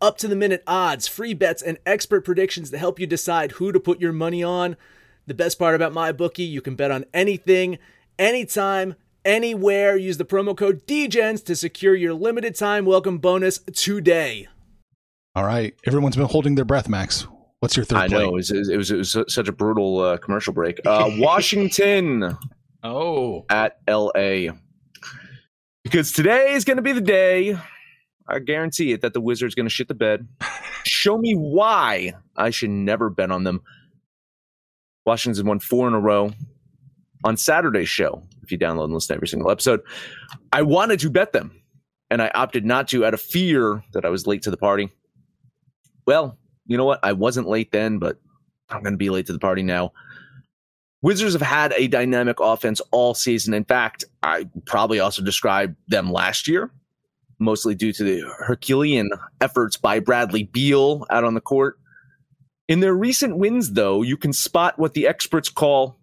Get 0.00 0.06
up 0.06 0.18
to 0.18 0.28
the 0.28 0.36
minute 0.36 0.62
odds, 0.66 1.06
free 1.06 1.34
bets, 1.34 1.62
and 1.62 1.78
expert 1.84 2.24
predictions 2.24 2.70
to 2.70 2.78
help 2.78 2.98
you 2.98 3.06
decide 3.06 3.52
who 3.52 3.70
to 3.72 3.78
put 3.80 4.00
your 4.00 4.12
money 4.12 4.42
on. 4.42 4.76
The 5.26 5.34
best 5.34 5.58
part 5.58 5.74
about 5.74 5.92
MyBookie, 5.92 6.48
you 6.48 6.60
can 6.62 6.74
bet 6.74 6.90
on 6.90 7.04
anything, 7.12 7.78
anytime, 8.18 8.94
anywhere. 9.24 9.96
Use 9.96 10.16
the 10.16 10.24
promo 10.24 10.56
code 10.56 10.86
DGENS 10.86 11.44
to 11.44 11.54
secure 11.56 11.94
your 11.94 12.14
limited 12.14 12.54
time 12.54 12.84
welcome 12.86 13.18
bonus 13.18 13.58
today. 13.74 14.48
All 15.34 15.44
right. 15.44 15.74
Everyone's 15.86 16.16
been 16.16 16.26
holding 16.26 16.54
their 16.54 16.64
breath, 16.64 16.88
Max. 16.88 17.26
What's 17.60 17.76
your 17.76 17.84
third 17.84 17.98
I 17.98 18.08
play? 18.08 18.18
know 18.22 18.28
it 18.30 18.32
was, 18.32 18.50
it 18.50 18.76
was 18.76 18.90
it 18.90 18.96
was 18.96 19.12
such 19.28 19.48
a 19.48 19.52
brutal 19.52 19.98
uh, 20.00 20.16
commercial 20.16 20.52
break. 20.54 20.80
Uh, 20.86 21.10
Washington 21.18 22.36
Oh. 22.82 23.44
at 23.50 23.78
LA 23.88 24.52
because 25.84 26.12
today 26.12 26.54
is 26.54 26.64
going 26.64 26.78
to 26.78 26.82
be 26.82 26.92
the 26.92 27.00
day. 27.02 27.58
I 28.28 28.38
guarantee 28.38 28.92
it 28.92 29.00
that 29.00 29.12
the 29.12 29.20
Wizards 29.20 29.54
going 29.54 29.66
to 29.66 29.74
shit 29.74 29.88
the 29.88 29.94
bed. 29.94 30.28
Show 30.84 31.18
me 31.18 31.34
why 31.34 32.14
I 32.36 32.50
should 32.50 32.70
never 32.70 33.10
bet 33.10 33.30
on 33.30 33.44
them. 33.44 33.60
Washington's 35.04 35.42
won 35.42 35.58
four 35.58 35.88
in 35.88 35.94
a 35.94 36.00
row 36.00 36.32
on 37.24 37.36
Saturday's 37.36 37.88
show. 37.88 38.22
If 38.42 38.52
you 38.52 38.58
download 38.58 38.84
and 38.84 38.94
listen 38.94 39.08
to 39.08 39.14
every 39.14 39.28
single 39.28 39.50
episode, 39.50 39.80
I 40.52 40.62
wanted 40.62 41.00
to 41.00 41.10
bet 41.10 41.32
them, 41.32 41.52
and 42.10 42.22
I 42.22 42.30
opted 42.34 42.64
not 42.64 42.88
to 42.88 43.04
out 43.04 43.14
of 43.14 43.20
fear 43.20 43.82
that 43.92 44.04
I 44.04 44.08
was 44.08 44.26
late 44.26 44.42
to 44.42 44.50
the 44.50 44.56
party. 44.56 44.90
Well, 46.06 46.38
you 46.66 46.76
know 46.76 46.84
what? 46.84 47.00
I 47.02 47.12
wasn't 47.12 47.48
late 47.48 47.72
then, 47.72 47.98
but 47.98 48.18
I'm 48.68 48.82
going 48.82 48.94
to 48.94 48.98
be 48.98 49.10
late 49.10 49.26
to 49.26 49.32
the 49.32 49.38
party 49.38 49.62
now. 49.62 49.92
Wizards 51.02 51.32
have 51.32 51.42
had 51.42 51.72
a 51.76 51.88
dynamic 51.88 52.40
offense 52.40 52.80
all 52.90 53.14
season. 53.14 53.54
In 53.54 53.64
fact, 53.64 54.04
I 54.22 54.48
probably 54.66 55.00
also 55.00 55.22
described 55.22 55.76
them 55.88 56.12
last 56.12 56.46
year, 56.46 56.70
mostly 57.40 57.74
due 57.74 57.92
to 57.92 58.04
the 58.04 58.20
Herculean 58.38 59.10
efforts 59.40 59.76
by 59.76 59.98
Bradley 59.98 60.44
Beal 60.44 61.06
out 61.10 61.24
on 61.24 61.34
the 61.34 61.40
court. 61.40 61.78
In 62.68 62.80
their 62.80 62.94
recent 62.94 63.36
wins, 63.36 63.72
though, 63.72 64.02
you 64.02 64.16
can 64.16 64.32
spot 64.32 64.78
what 64.78 64.94
the 64.94 65.06
experts 65.06 65.48
call 65.48 65.98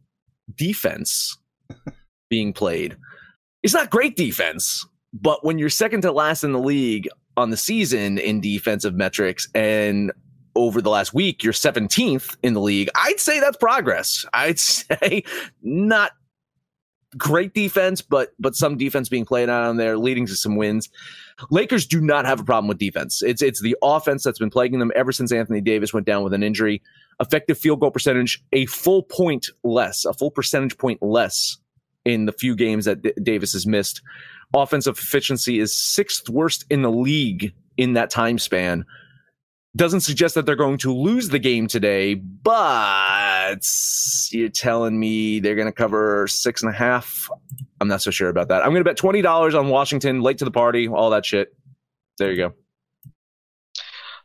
defense 0.55 1.37
being 2.29 2.51
played. 2.51 2.97
It's 3.63 3.73
not 3.73 3.89
great 3.89 4.15
defense, 4.15 4.85
but 5.13 5.45
when 5.45 5.57
you're 5.57 5.69
second 5.69 6.01
to 6.01 6.11
last 6.11 6.43
in 6.43 6.51
the 6.51 6.59
league 6.59 7.07
on 7.37 7.51
the 7.51 7.57
season 7.57 8.17
in 8.17 8.41
defensive 8.41 8.95
metrics 8.95 9.47
and 9.53 10.11
over 10.55 10.81
the 10.81 10.89
last 10.89 11.13
week, 11.13 11.43
you're 11.43 11.53
17th 11.53 12.35
in 12.41 12.53
the 12.53 12.61
league. 12.61 12.89
I'd 12.95 13.19
say 13.19 13.39
that's 13.39 13.57
progress. 13.57 14.25
I'd 14.33 14.59
say 14.59 15.23
not 15.61 16.11
great 17.17 17.53
defense, 17.53 18.01
but 18.01 18.33
but 18.39 18.55
some 18.55 18.77
defense 18.77 19.09
being 19.09 19.25
played 19.25 19.49
on 19.49 19.77
there, 19.77 19.97
leading 19.97 20.25
to 20.27 20.35
some 20.35 20.55
wins. 20.55 20.89
Lakers 21.49 21.85
do 21.85 22.01
not 22.01 22.25
have 22.25 22.39
a 22.39 22.43
problem 22.43 22.67
with 22.67 22.77
defense. 22.77 23.21
It's 23.21 23.41
it's 23.41 23.61
the 23.61 23.75
offense 23.81 24.23
that's 24.23 24.39
been 24.39 24.49
plaguing 24.49 24.79
them 24.79 24.91
ever 24.95 25.11
since 25.11 25.31
Anthony 25.31 25.61
Davis 25.61 25.93
went 25.93 26.05
down 26.05 26.23
with 26.23 26.33
an 26.33 26.43
injury. 26.43 26.81
Effective 27.19 27.57
field 27.57 27.79
goal 27.79 27.91
percentage 27.91 28.43
a 28.53 28.65
full 28.67 29.03
point 29.03 29.47
less, 29.63 30.05
a 30.05 30.13
full 30.13 30.31
percentage 30.31 30.77
point 30.77 31.01
less 31.01 31.57
in 32.05 32.25
the 32.25 32.31
few 32.31 32.55
games 32.55 32.85
that 32.85 33.01
D- 33.01 33.13
Davis 33.21 33.53
has 33.53 33.65
missed. 33.65 34.01
Offensive 34.53 34.97
efficiency 34.97 35.59
is 35.59 35.75
sixth 35.75 36.29
worst 36.29 36.65
in 36.69 36.81
the 36.81 36.91
league 36.91 37.53
in 37.77 37.93
that 37.93 38.09
time 38.09 38.39
span 38.39 38.85
doesn't 39.75 40.01
suggest 40.01 40.35
that 40.35 40.45
they're 40.45 40.55
going 40.55 40.77
to 40.79 40.93
lose 40.93 41.29
the 41.29 41.39
game 41.39 41.67
today, 41.67 42.15
but 42.15 43.59
you're 44.31 44.49
telling 44.49 44.99
me 44.99 45.39
they're 45.39 45.55
going 45.55 45.67
to 45.67 45.71
cover 45.71 46.27
six 46.27 46.63
and 46.63 46.73
a 46.73 46.75
half. 46.75 47.29
I'm 47.79 47.87
not 47.87 48.01
so 48.01 48.11
sure 48.11 48.29
about 48.29 48.47
that. 48.47 48.63
I'm 48.63 48.69
going 48.69 48.83
to 48.83 48.89
bet 48.89 48.97
twenty 48.97 49.21
dollars 49.21 49.53
on 49.53 49.69
Washington, 49.69 50.21
late 50.21 50.39
to 50.39 50.45
the 50.45 50.51
party, 50.51 50.87
all 50.87 51.11
that 51.11 51.25
shit. 51.25 51.53
There 52.17 52.31
you 52.31 52.37
go. 52.37 52.53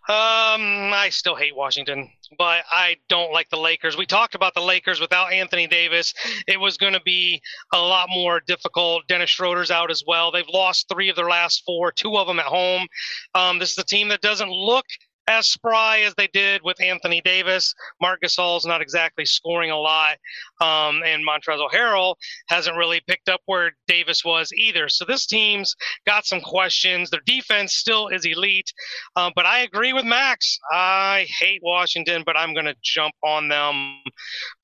Um, 0.09 0.93
I 0.93 1.11
still 1.11 1.37
hate 1.37 1.55
Washington, 1.55 2.11
but 2.37 2.65
I 2.69 2.97
don't 3.09 3.33
like 3.33 3.49
the 3.51 3.57
Lakers. 3.57 3.97
We 3.97 4.05
talked 4.05 4.35
about 4.35 4.53
the 4.53 4.61
Lakers 4.61 5.01
without 5.01 5.33
Anthony 5.33 5.69
Davis. 5.69 6.13
It 6.49 6.59
was 6.59 6.77
going 6.77 6.95
to 6.95 7.01
be 7.05 7.41
a 7.73 7.79
lot 7.79 8.09
more 8.11 8.41
difficult. 8.41 9.07
Dennis 9.07 9.31
Schroeder's 9.31 9.71
out 9.71 9.93
as 9.93 10.03
well. 10.05 10.33
They've 10.33 10.49
lost 10.53 10.89
three 10.93 11.09
of 11.09 11.15
their 11.15 11.29
last 11.29 11.63
four, 11.65 11.93
two 11.93 12.17
of 12.19 12.27
them 12.27 12.41
at 12.41 12.47
home. 12.47 12.89
Um, 13.37 13.61
this 13.61 13.73
is 13.73 13.79
a 13.79 13.85
team 13.85 14.09
that 14.09 14.23
doesn't 14.23 14.51
look 14.51 14.87
as 15.29 15.49
spry 15.49 16.01
as 16.01 16.15
they 16.15 16.29
did 16.29 16.63
with 16.63 16.81
Anthony 16.81 17.21
Davis. 17.21 17.75
Marc 18.01 18.23
Gasol's 18.23 18.67
not 18.67 18.83
exactly 18.83 19.25
scoring 19.25 19.71
a 19.71 19.79
lot, 19.79 20.17
um, 20.61 21.03
and 21.05 21.25
Montrezl 21.27 21.71
Harrell 21.71 22.17
hasn't 22.49 22.77
really 22.77 23.01
picked 23.07 23.29
up 23.29 23.41
where 23.47 23.73
Davis 23.87 24.25
was 24.25 24.53
either. 24.53 24.89
So 24.89 25.05
this 25.05 25.27
team's 25.27 25.75
got 26.07 26.27
some 26.27 26.41
questions. 26.41 27.11
Their 27.11 27.21
defense 27.27 27.75
still 27.75 28.09
is 28.09 28.25
elite, 28.25 28.73
um, 29.17 29.33
but 29.35 29.47
I 29.47 29.61
agree 29.61 29.93
with 29.93 30.05
Max. 30.05 30.59
I 30.71 31.27
hate 31.39 31.61
Washington, 31.63 32.23
but 32.25 32.37
I'm 32.37 32.55
going 32.55 32.67
to 32.67 32.77
jump 32.83 33.15
on 33.23 33.49
them 33.49 33.99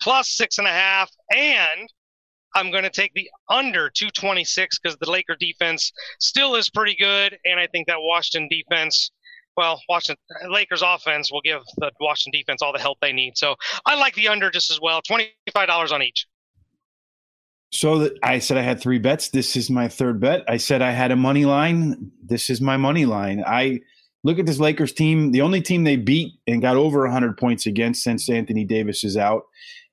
plus 0.01 0.31
six 0.31 0.59
and 0.59 0.67
a 0.67 0.73
half 0.73 1.11
and. 1.35 1.89
I'm 2.55 2.71
going 2.71 2.85
to 2.85 2.91
take 2.91 3.13
the 3.13 3.31
under 3.51 3.91
226 3.91 4.79
because 4.79 4.97
the 4.97 5.11
Laker 5.11 5.37
defense 5.39 5.93
still 6.19 6.55
is 6.55 6.71
pretty 6.71 6.97
good, 6.99 7.39
and 7.45 7.61
I 7.61 7.67
think 7.67 7.87
that 7.89 7.99
Washington 8.01 8.49
defense 8.49 9.11
well, 9.59 9.83
Washington 9.89 10.17
Lakers 10.49 10.83
offense 10.83 11.33
will 11.33 11.41
give 11.41 11.63
the 11.79 11.91
Washington 12.01 12.39
defense 12.39 12.63
all 12.63 12.73
the 12.73 12.79
help 12.79 12.97
they 13.01 13.13
need. 13.13 13.37
So 13.37 13.57
I 13.85 13.97
like 13.97 14.15
the 14.15 14.29
under 14.29 14.53
just 14.53 14.71
as 14.71 14.81
well. 14.81 15.03
Twenty 15.03 15.33
five 15.53 15.67
dollars 15.67 15.91
on 15.91 16.01
each. 16.01 16.27
So 17.73 18.09
I 18.23 18.39
said 18.39 18.57
I 18.57 18.63
had 18.63 18.81
three 18.81 19.01
bets. 19.01 19.31
This 19.31 19.57
is 19.57 19.69
my 19.69 19.89
third 19.89 20.21
bet. 20.21 20.45
I 20.49 20.59
said 20.59 20.81
I 20.81 20.93
had 20.93 21.11
a 21.11 21.17
money 21.17 21.45
line. 21.45 22.13
This 22.25 22.51
is 22.51 22.61
my 22.61 22.77
money 22.77 23.05
line. 23.05 23.43
I 23.47 23.81
look 24.23 24.39
at 24.39 24.47
this 24.47 24.61
Lakers 24.61 24.93
team. 24.93 25.33
The 25.33 25.43
only 25.43 25.61
team 25.61 25.83
they 25.83 25.97
beat 25.97 26.35
and 26.47 26.63
got 26.63 26.77
over 26.77 27.01
100 27.01 27.37
points 27.37 27.67
against 27.67 28.05
since 28.05 28.31
Anthony 28.31 28.65
Davis 28.65 29.03
is 29.03 29.17
out 29.17 29.43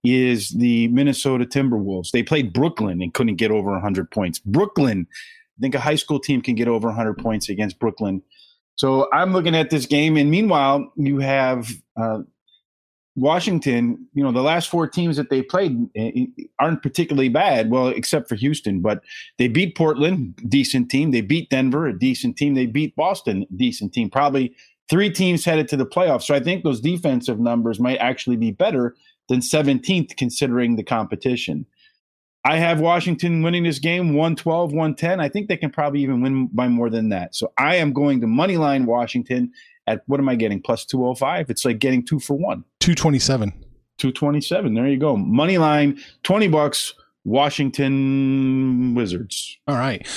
is 0.04 0.50
the 0.52 0.88
Minnesota 0.90 1.44
Timberwolves. 1.44 2.12
They 2.12 2.22
played 2.22 2.54
Brooklyn 2.54 3.02
and 3.02 3.14
couldn't 3.14 3.38
get 3.38 3.50
over 3.50 3.72
100 3.72 4.12
points. 4.12 4.38
Brooklyn, 4.40 5.08
I 5.10 5.60
think 5.60 5.74
a 5.74 5.80
high 5.80 5.96
school 5.96 6.20
team 6.20 6.42
can 6.42 6.54
get 6.54 6.68
over 6.68 6.88
100 6.88 7.18
points 7.18 7.50
against 7.50 7.80
Brooklyn. 7.80 8.22
So 8.76 9.08
I'm 9.14 9.34
looking 9.34 9.56
at 9.56 9.70
this 9.70 9.86
game, 9.86 10.18
and 10.18 10.30
meanwhile, 10.30 10.92
you 10.98 11.20
have 11.20 11.70
uh, 11.96 12.20
Washington. 13.16 14.08
You 14.14 14.24
know, 14.24 14.32
the 14.32 14.42
last 14.42 14.70
four 14.70 14.88
teams 14.88 15.18
that 15.18 15.30
they 15.30 15.42
played 15.42 15.78
eh, 15.96 16.26
aren't 16.60 16.84
particularly 16.84 17.30
bad, 17.30 17.70
well, 17.70 17.88
except 17.88 18.28
for 18.28 18.36
Houston. 18.36 18.82
But 18.82 19.02
they 19.38 19.48
beat 19.48 19.78
Portland, 19.78 20.36
decent 20.48 20.92
team. 20.92 21.12
They 21.12 21.22
beat 21.22 21.50
Denver, 21.50 21.88
a 21.88 21.98
decent 21.98 22.38
team. 22.38 22.54
They 22.54 22.66
beat 22.66 22.96
Boston, 22.96 23.46
decent 23.56 23.94
team. 23.94 24.10
Probably 24.10 24.56
three 24.90 25.10
teams 25.10 25.46
headed 25.46 25.68
to 25.70 25.78
the 25.78 25.86
playoffs. 25.86 26.24
So 26.24 26.36
I 26.36 26.40
think 26.40 26.64
those 26.64 26.82
defensive 26.82 27.40
numbers 27.40 27.80
might 27.80 27.98
actually 27.98 28.38
be 28.38 28.52
better 28.52 28.96
than 29.30 29.40
17th, 29.40 30.16
considering 30.18 30.76
the 30.76 30.84
competition. 30.84 31.66
I 32.46 32.58
have 32.58 32.80
Washington 32.80 33.42
winning 33.42 33.64
this 33.64 33.80
game 33.80 34.14
112, 34.14 34.72
110. 34.72 35.20
I 35.20 35.28
think 35.28 35.48
they 35.48 35.58
can 35.58 35.72
probably 35.72 36.02
even 36.02 36.22
win 36.22 36.46
by 36.54 36.68
more 36.68 36.92
than 36.92 37.10
that. 37.10 37.34
So 37.34 37.52
I 37.58 37.78
am 37.78 37.92
going 37.92 38.22
to 38.22 38.28
money 38.28 38.58
line 38.58 38.86
Washington 38.86 39.52
at 39.88 40.04
what 40.06 40.20
am 40.20 40.30
I 40.30 40.36
getting? 40.36 40.62
Plus 40.62 40.86
205. 40.86 41.50
It's 41.50 41.66
like 41.66 41.80
getting 41.80 42.06
two 42.06 42.20
for 42.20 42.36
one. 42.36 42.64
227. 42.82 43.50
227. 43.98 44.74
There 44.76 44.88
you 44.88 44.98
go. 44.98 45.18
Money 45.18 45.58
line, 45.58 46.00
20 46.22 46.48
bucks, 46.50 46.94
Washington 47.24 48.94
Wizards. 48.94 49.58
All 49.68 49.76
right. 49.76 50.08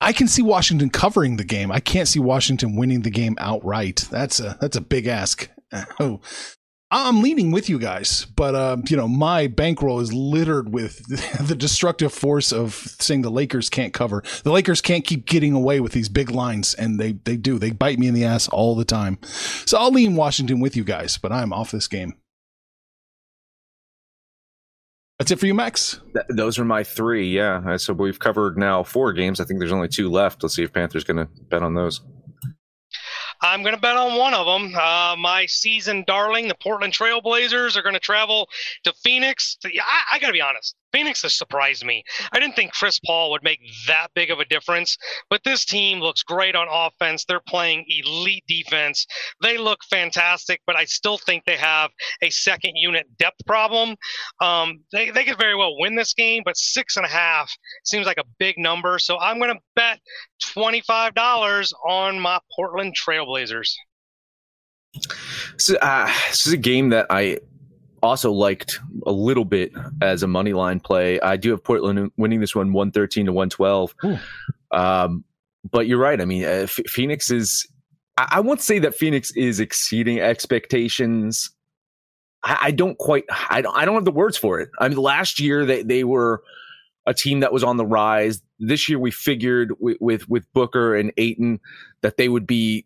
I 0.00 0.14
can 0.14 0.26
see 0.26 0.40
Washington 0.40 0.88
covering 0.88 1.36
the 1.36 1.44
game. 1.44 1.70
I 1.70 1.80
can't 1.80 2.08
see 2.08 2.20
Washington 2.20 2.76
winning 2.76 3.02
the 3.02 3.10
game 3.10 3.36
outright. 3.38 4.06
That's 4.10 4.40
a 4.40 4.56
that's 4.58 4.76
a 4.76 4.80
big 4.80 5.06
ask. 5.06 5.48
Oh, 6.00 6.22
I'm 6.90 7.20
leaning 7.20 7.50
with 7.50 7.68
you 7.68 7.78
guys, 7.78 8.26
but 8.34 8.54
uh, 8.54 8.78
you 8.88 8.96
know 8.96 9.08
my 9.08 9.46
bankroll 9.46 10.00
is 10.00 10.12
littered 10.12 10.72
with 10.72 11.04
the 11.46 11.54
destructive 11.54 12.12
force 12.12 12.50
of 12.50 12.72
saying 12.74 13.22
the 13.22 13.30
Lakers 13.30 13.68
can't 13.68 13.92
cover. 13.92 14.22
The 14.42 14.52
Lakers 14.52 14.80
can't 14.80 15.04
keep 15.04 15.26
getting 15.26 15.52
away 15.52 15.80
with 15.80 15.92
these 15.92 16.08
big 16.08 16.30
lines, 16.30 16.74
and 16.74 16.98
they 16.98 17.12
they 17.12 17.36
do. 17.36 17.58
They 17.58 17.70
bite 17.72 17.98
me 17.98 18.08
in 18.08 18.14
the 18.14 18.24
ass 18.24 18.48
all 18.48 18.74
the 18.74 18.86
time. 18.86 19.18
So 19.22 19.76
I'll 19.78 19.92
lean 19.92 20.16
Washington 20.16 20.60
with 20.60 20.76
you 20.76 20.84
guys, 20.84 21.18
but 21.18 21.30
I'm 21.30 21.52
off 21.52 21.70
this 21.70 21.88
game. 21.88 22.14
That's 25.18 25.32
it 25.32 25.40
for 25.40 25.46
you, 25.46 25.54
Max. 25.54 26.00
Th- 26.14 26.24
those 26.28 26.58
are 26.58 26.64
my 26.64 26.84
three. 26.84 27.28
Yeah. 27.28 27.76
So 27.76 27.92
we've 27.92 28.20
covered 28.20 28.56
now 28.56 28.84
four 28.84 29.12
games. 29.12 29.40
I 29.40 29.44
think 29.44 29.58
there's 29.58 29.72
only 29.72 29.88
two 29.88 30.08
left. 30.08 30.42
Let's 30.42 30.54
see 30.54 30.62
if 30.62 30.72
Panthers 30.72 31.04
going 31.04 31.16
to 31.16 31.28
bet 31.50 31.62
on 31.62 31.74
those. 31.74 32.00
I'm 33.40 33.62
going 33.62 33.74
to 33.74 33.80
bet 33.80 33.96
on 33.96 34.18
one 34.18 34.34
of 34.34 34.46
them. 34.46 34.74
Uh, 34.74 35.16
my 35.16 35.46
season 35.46 36.04
darling, 36.06 36.48
the 36.48 36.54
Portland 36.54 36.92
Trailblazers, 36.92 37.76
are 37.76 37.82
going 37.82 37.94
to 37.94 38.00
travel 38.00 38.48
to 38.84 38.92
Phoenix. 39.04 39.56
I, 39.64 40.16
I 40.16 40.18
got 40.18 40.28
to 40.28 40.32
be 40.32 40.40
honest. 40.40 40.74
Phoenix 40.92 41.22
has 41.22 41.36
surprised 41.36 41.84
me. 41.84 42.02
I 42.32 42.40
didn't 42.40 42.56
think 42.56 42.72
Chris 42.72 42.98
Paul 43.00 43.30
would 43.30 43.42
make 43.42 43.60
that 43.86 44.08
big 44.14 44.30
of 44.30 44.40
a 44.40 44.44
difference, 44.46 44.96
but 45.30 45.42
this 45.44 45.64
team 45.64 46.00
looks 46.00 46.22
great 46.22 46.54
on 46.54 46.66
offense. 46.70 47.24
They're 47.24 47.40
playing 47.46 47.84
elite 47.88 48.44
defense. 48.48 49.06
They 49.42 49.58
look 49.58 49.78
fantastic, 49.90 50.60
but 50.66 50.76
I 50.76 50.84
still 50.84 51.18
think 51.18 51.44
they 51.44 51.56
have 51.56 51.90
a 52.22 52.30
second 52.30 52.72
unit 52.76 53.06
depth 53.18 53.44
problem. 53.46 53.96
Um, 54.40 54.80
they, 54.92 55.10
they 55.10 55.24
could 55.24 55.38
very 55.38 55.54
well 55.54 55.78
win 55.78 55.94
this 55.94 56.14
game, 56.14 56.42
but 56.44 56.56
six 56.56 56.96
and 56.96 57.06
a 57.06 57.08
half 57.08 57.52
seems 57.84 58.06
like 58.06 58.18
a 58.18 58.24
big 58.38 58.58
number. 58.58 58.98
So 58.98 59.18
I'm 59.18 59.38
going 59.38 59.54
to 59.54 59.60
bet 59.76 60.00
$25 60.42 61.72
on 61.86 62.18
my 62.20 62.38
Portland 62.54 62.94
Trailblazers. 62.96 63.70
So, 65.58 65.76
uh, 65.76 66.06
this 66.28 66.46
is 66.46 66.52
a 66.52 66.56
game 66.56 66.88
that 66.90 67.06
I 67.10 67.38
also 68.02 68.32
liked 68.32 68.80
a 69.06 69.12
little 69.12 69.44
bit 69.44 69.72
as 70.00 70.22
a 70.22 70.26
money 70.26 70.52
line 70.52 70.80
play. 70.80 71.20
I 71.20 71.36
do 71.36 71.50
have 71.50 71.62
Portland 71.62 72.10
winning 72.16 72.40
this 72.40 72.54
one 72.54 72.72
113 72.72 73.26
to 73.26 73.32
112. 73.32 73.94
Um, 74.70 75.24
but 75.70 75.86
you're 75.86 75.98
right. 75.98 76.20
I 76.20 76.24
mean, 76.24 76.44
uh, 76.44 76.66
F- 76.66 76.80
Phoenix 76.86 77.30
is, 77.30 77.66
I-, 78.16 78.28
I 78.32 78.40
won't 78.40 78.60
say 78.60 78.78
that 78.80 78.94
Phoenix 78.94 79.32
is 79.32 79.60
exceeding 79.60 80.20
expectations. 80.20 81.50
I, 82.44 82.58
I 82.62 82.70
don't 82.70 82.98
quite, 82.98 83.24
I 83.50 83.60
don't, 83.60 83.76
I 83.76 83.84
don't 83.84 83.94
have 83.94 84.04
the 84.04 84.10
words 84.10 84.36
for 84.36 84.60
it. 84.60 84.70
I 84.78 84.88
mean, 84.88 84.98
last 84.98 85.40
year 85.40 85.64
they, 85.64 85.82
they 85.82 86.04
were 86.04 86.42
a 87.06 87.14
team 87.14 87.40
that 87.40 87.52
was 87.52 87.64
on 87.64 87.76
the 87.76 87.86
rise. 87.86 88.42
This 88.58 88.88
year 88.88 88.98
we 88.98 89.10
figured 89.10 89.72
with, 89.80 89.96
with, 90.00 90.28
with 90.28 90.52
Booker 90.52 90.94
and 90.94 91.12
Ayton 91.16 91.60
that 92.02 92.16
they 92.16 92.28
would 92.28 92.46
be 92.46 92.84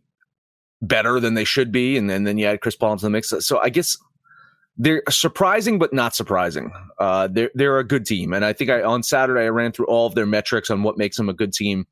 better 0.81 1.21
than 1.21 1.35
they 1.35 1.45
should 1.45 1.73
be. 1.73 1.97
And 1.97 2.09
then, 2.09 2.25
then 2.25 2.39
you 2.39 2.47
add 2.47 2.61
Chris 2.61 2.77
Paul 2.77 2.93
into 2.93 3.05
the 3.05 3.11
mix. 3.11 3.33
So 3.41 3.59
I 3.59 3.69
guess 3.69 3.97
they're 4.77 5.03
surprising, 5.11 5.79
but 5.79 5.93
not 5.93 6.15
surprising. 6.15 6.73
Uh, 6.99 7.29
they're, 7.29 7.51
they're 7.55 7.79
a 7.79 7.85
good 7.85 8.07
team. 8.07 8.33
And 8.33 8.45
I 8.45 8.53
think 8.53 8.71
I, 8.71 8.83
on 8.83 9.03
Saturday, 9.03 9.45
I 9.45 9.49
ran 9.49 9.73
through 9.73 9.87
all 9.87 10.07
of 10.07 10.15
their 10.15 10.27
metrics 10.27 10.71
on 10.71 10.83
what 10.83 10.97
makes 10.97 11.17
them 11.17 11.29
a 11.29 11.35
good 11.35 11.53
team. 11.53 11.87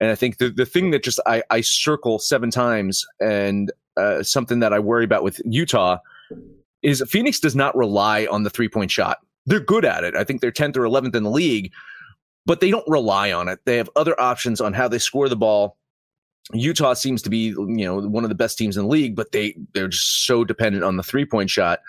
And 0.00 0.10
I 0.10 0.14
think 0.14 0.38
the, 0.38 0.50
the 0.50 0.66
thing 0.66 0.90
that 0.90 1.02
just 1.02 1.20
I, 1.26 1.42
I 1.50 1.62
circle 1.62 2.18
seven 2.18 2.50
times 2.50 3.04
and 3.20 3.72
uh, 3.96 4.22
something 4.22 4.60
that 4.60 4.72
I 4.72 4.78
worry 4.78 5.04
about 5.04 5.24
with 5.24 5.40
Utah 5.44 5.98
is 6.82 7.02
Phoenix 7.08 7.40
does 7.40 7.56
not 7.56 7.76
rely 7.76 8.26
on 8.30 8.44
the 8.44 8.50
three 8.50 8.68
point 8.68 8.90
shot. 8.90 9.18
They're 9.46 9.60
good 9.60 9.84
at 9.84 10.04
it. 10.04 10.14
I 10.14 10.24
think 10.24 10.40
they're 10.40 10.52
10th 10.52 10.76
or 10.76 10.82
11th 10.82 11.16
in 11.16 11.22
the 11.22 11.30
league, 11.30 11.72
but 12.46 12.60
they 12.60 12.70
don't 12.70 12.86
rely 12.86 13.32
on 13.32 13.48
it. 13.48 13.60
They 13.64 13.78
have 13.78 13.90
other 13.96 14.18
options 14.20 14.60
on 14.60 14.74
how 14.74 14.88
they 14.88 14.98
score 14.98 15.28
the 15.28 15.36
ball. 15.36 15.78
Utah 16.52 16.94
seems 16.94 17.22
to 17.22 17.30
be, 17.30 17.48
you 17.48 17.84
know, 17.84 17.98
one 18.00 18.24
of 18.24 18.30
the 18.30 18.36
best 18.36 18.56
teams 18.56 18.76
in 18.76 18.84
the 18.84 18.88
league, 18.88 19.16
but 19.16 19.32
they 19.32 19.56
they're 19.74 19.88
just 19.88 20.26
so 20.26 20.44
dependent 20.44 20.84
on 20.84 20.96
the 20.96 21.02
three 21.02 21.24
point 21.24 21.50
shot. 21.50 21.80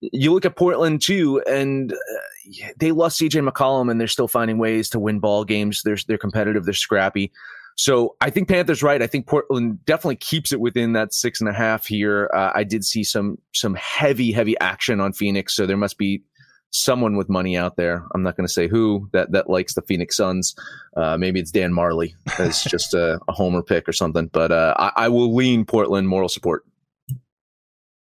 You 0.00 0.32
look 0.32 0.44
at 0.44 0.56
Portland 0.56 1.00
too, 1.00 1.42
and 1.48 1.92
uh, 1.92 2.66
they 2.78 2.92
lost 2.92 3.20
CJ 3.20 3.48
McCollum, 3.48 3.90
and 3.90 4.00
they're 4.00 4.08
still 4.08 4.28
finding 4.28 4.58
ways 4.58 4.90
to 4.90 4.98
win 4.98 5.18
ball 5.18 5.44
games. 5.44 5.82
They're 5.82 5.98
they're 6.06 6.18
competitive, 6.18 6.64
they're 6.64 6.74
scrappy. 6.74 7.32
So 7.76 8.14
I 8.20 8.30
think 8.30 8.48
Panthers 8.48 8.82
right. 8.82 9.02
I 9.02 9.06
think 9.06 9.26
Portland 9.26 9.84
definitely 9.84 10.16
keeps 10.16 10.52
it 10.52 10.60
within 10.60 10.92
that 10.92 11.12
six 11.12 11.40
and 11.40 11.48
a 11.48 11.52
half 11.52 11.86
here. 11.86 12.30
Uh, 12.32 12.52
I 12.54 12.64
did 12.64 12.84
see 12.84 13.02
some 13.02 13.38
some 13.52 13.74
heavy 13.74 14.30
heavy 14.30 14.58
action 14.60 15.00
on 15.00 15.12
Phoenix, 15.12 15.54
so 15.54 15.66
there 15.66 15.76
must 15.76 15.98
be 15.98 16.22
someone 16.70 17.16
with 17.16 17.28
money 17.28 17.56
out 17.56 17.76
there. 17.76 18.04
I'm 18.14 18.22
not 18.22 18.36
going 18.36 18.46
to 18.46 18.52
say 18.52 18.68
who 18.68 19.08
that 19.12 19.32
that 19.32 19.48
likes 19.48 19.74
the 19.74 19.82
Phoenix 19.82 20.16
Suns. 20.16 20.54
Uh, 20.96 21.16
maybe 21.16 21.40
it's 21.40 21.50
Dan 21.50 21.72
Majerle 21.72 22.14
as 22.38 22.62
just 22.68 22.94
a, 22.94 23.20
a, 23.28 23.32
homer 23.32 23.62
pick 23.62 23.88
or 23.88 23.92
something. 23.92 24.28
But 24.32 24.52
uh, 24.52 24.74
I, 24.76 24.92
I, 24.96 25.08
will 25.08 25.34
lean 25.34 25.64
Portland 25.64 26.08
moral 26.08 26.28
support. 26.28 26.64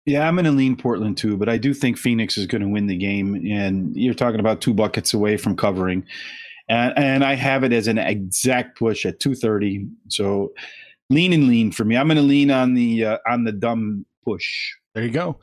Yeah, 0.06 0.26
I'm 0.26 0.34
going 0.34 0.46
to 0.46 0.50
lean 0.50 0.76
Portland 0.76 1.16
too, 1.18 1.36
but 1.36 1.48
I 1.48 1.58
do 1.58 1.74
think 1.74 1.98
Phoenix 1.98 2.38
is 2.38 2.46
going 2.46 2.62
to 2.62 2.68
win 2.68 2.86
the 2.86 2.96
game. 2.96 3.34
And 3.34 3.94
you're 3.94 4.14
talking 4.14 4.40
about 4.40 4.60
two 4.60 4.72
buckets 4.72 5.12
away 5.12 5.36
from 5.36 5.56
covering, 5.56 6.04
and 6.68 6.96
and 6.96 7.24
I 7.24 7.34
have 7.34 7.64
it 7.64 7.72
as 7.72 7.86
an 7.86 7.98
exact 7.98 8.78
push 8.78 9.04
at 9.04 9.20
230. 9.20 9.86
So 10.08 10.52
lean 11.10 11.32
and 11.32 11.48
lean 11.48 11.70
for 11.70 11.84
me. 11.84 11.96
I'm 11.96 12.06
going 12.06 12.16
to 12.16 12.22
lean 12.22 12.50
on 12.50 12.74
the 12.74 13.04
uh, 13.04 13.18
on 13.28 13.44
the 13.44 13.52
dumb 13.52 14.06
push. 14.24 14.72
There 14.94 15.04
you 15.04 15.10
go. 15.10 15.38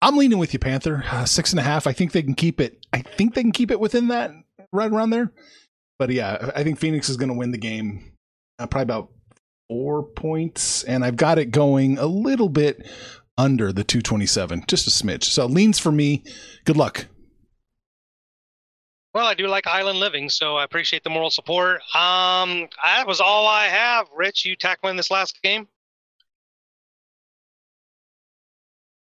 I'm 0.00 0.16
leaning 0.16 0.38
with 0.38 0.52
you, 0.52 0.58
Panther. 0.58 1.04
Uh, 1.10 1.24
six 1.24 1.52
and 1.52 1.60
a 1.60 1.62
half. 1.62 1.86
I 1.86 1.92
think 1.92 2.12
they 2.12 2.22
can 2.22 2.34
keep 2.34 2.60
it. 2.60 2.86
I 2.92 3.00
think 3.00 3.34
they 3.34 3.42
can 3.42 3.52
keep 3.52 3.70
it 3.70 3.80
within 3.80 4.08
that, 4.08 4.32
right 4.72 4.90
around 4.90 5.10
there. 5.10 5.32
But 5.98 6.10
yeah, 6.10 6.50
I 6.54 6.62
think 6.62 6.78
Phoenix 6.78 7.08
is 7.08 7.16
going 7.16 7.30
to 7.30 7.34
win 7.34 7.52
the 7.52 7.58
game. 7.58 8.12
Uh, 8.58 8.66
probably 8.66 8.82
about 8.82 9.10
four 9.68 10.02
points, 10.02 10.84
and 10.84 11.04
I've 11.04 11.16
got 11.16 11.38
it 11.38 11.50
going 11.50 11.98
a 11.98 12.06
little 12.06 12.48
bit 12.48 12.86
under 13.36 13.72
the 13.72 13.84
227, 13.84 14.64
just 14.68 14.86
a 14.86 14.90
smidge. 14.90 15.24
So 15.24 15.46
leans 15.46 15.78
for 15.78 15.92
me. 15.92 16.22
Good 16.64 16.76
luck. 16.76 17.06
Well, 19.12 19.26
I 19.26 19.34
do 19.34 19.46
like 19.46 19.66
Island 19.68 20.00
Living, 20.00 20.28
so 20.28 20.56
I 20.56 20.64
appreciate 20.64 21.04
the 21.04 21.10
moral 21.10 21.30
support. 21.30 21.80
Um, 21.94 22.68
that 22.82 23.06
was 23.06 23.20
all 23.20 23.46
I 23.46 23.66
have. 23.66 24.08
Rich, 24.14 24.44
you 24.44 24.56
tackling 24.56 24.96
this 24.96 25.10
last 25.10 25.40
game? 25.42 25.68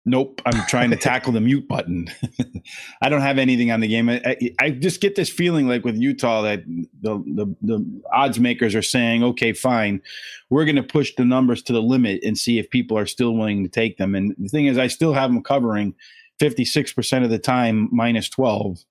Nope, 0.09 0.41
I'm 0.47 0.65
trying 0.67 0.91
to 0.91 0.97
tackle 1.11 1.33
the 1.33 1.41
mute 1.41 1.69
button. 1.69 2.09
I 3.03 3.11
don't 3.11 3.21
have 3.21 3.37
anything 3.37 3.71
on 3.71 3.81
the 3.81 3.89
game. 3.89 4.09
I, 4.09 4.23
I, 4.25 4.55
I, 4.59 4.71
just 4.71 5.03
get 5.03 5.17
this 5.17 5.29
feeling 5.29 5.69
like 5.69 5.85
with 5.85 5.97
Utah 5.97 6.41
that 6.43 6.65
the, 7.03 7.19
the, 7.27 7.55
the 7.61 8.03
odds 8.13 8.41
makers 8.41 8.75
are 8.75 8.83
saying, 8.83 9.23
okay, 9.23 9.53
fine, 9.53 10.01
we're 10.49 10.65
going 10.65 10.77
to 10.77 10.83
push 10.83 11.15
the 11.15 11.27
numbers 11.27 11.63
to 11.65 11.75
the 11.75 11.83
limit 11.83 12.25
and 12.25 12.39
see 12.39 12.59
if 12.59 12.71
people 12.71 12.97
are 12.97 13.05
still 13.05 13.35
willing 13.35 13.63
to 13.65 13.69
take 13.69 13.99
them. 13.99 14.15
And 14.15 14.35
the 14.39 14.49
thing 14.49 14.67
is, 14.67 14.79
I 14.79 14.87
still 14.87 15.13
have 15.13 15.31
them 15.31 15.43
covering 15.43 15.95
56% 16.41 17.25
of 17.25 17.31
the 17.31 17.39
time 17.39 17.91
minus 17.93 18.31
12, 18.31 18.83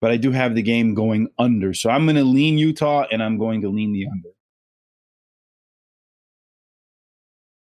but 0.00 0.10
I 0.10 0.16
do 0.16 0.30
have 0.30 0.54
the 0.54 0.62
game 0.62 0.94
going 0.94 1.28
under. 1.38 1.74
So 1.74 1.90
I'm 1.90 2.06
going 2.06 2.16
to 2.16 2.24
lean 2.24 2.56
Utah 2.56 3.04
and 3.12 3.22
I'm 3.22 3.36
going 3.36 3.60
to 3.60 3.68
lean 3.68 3.92
the 3.92 4.06
under. 4.06 4.30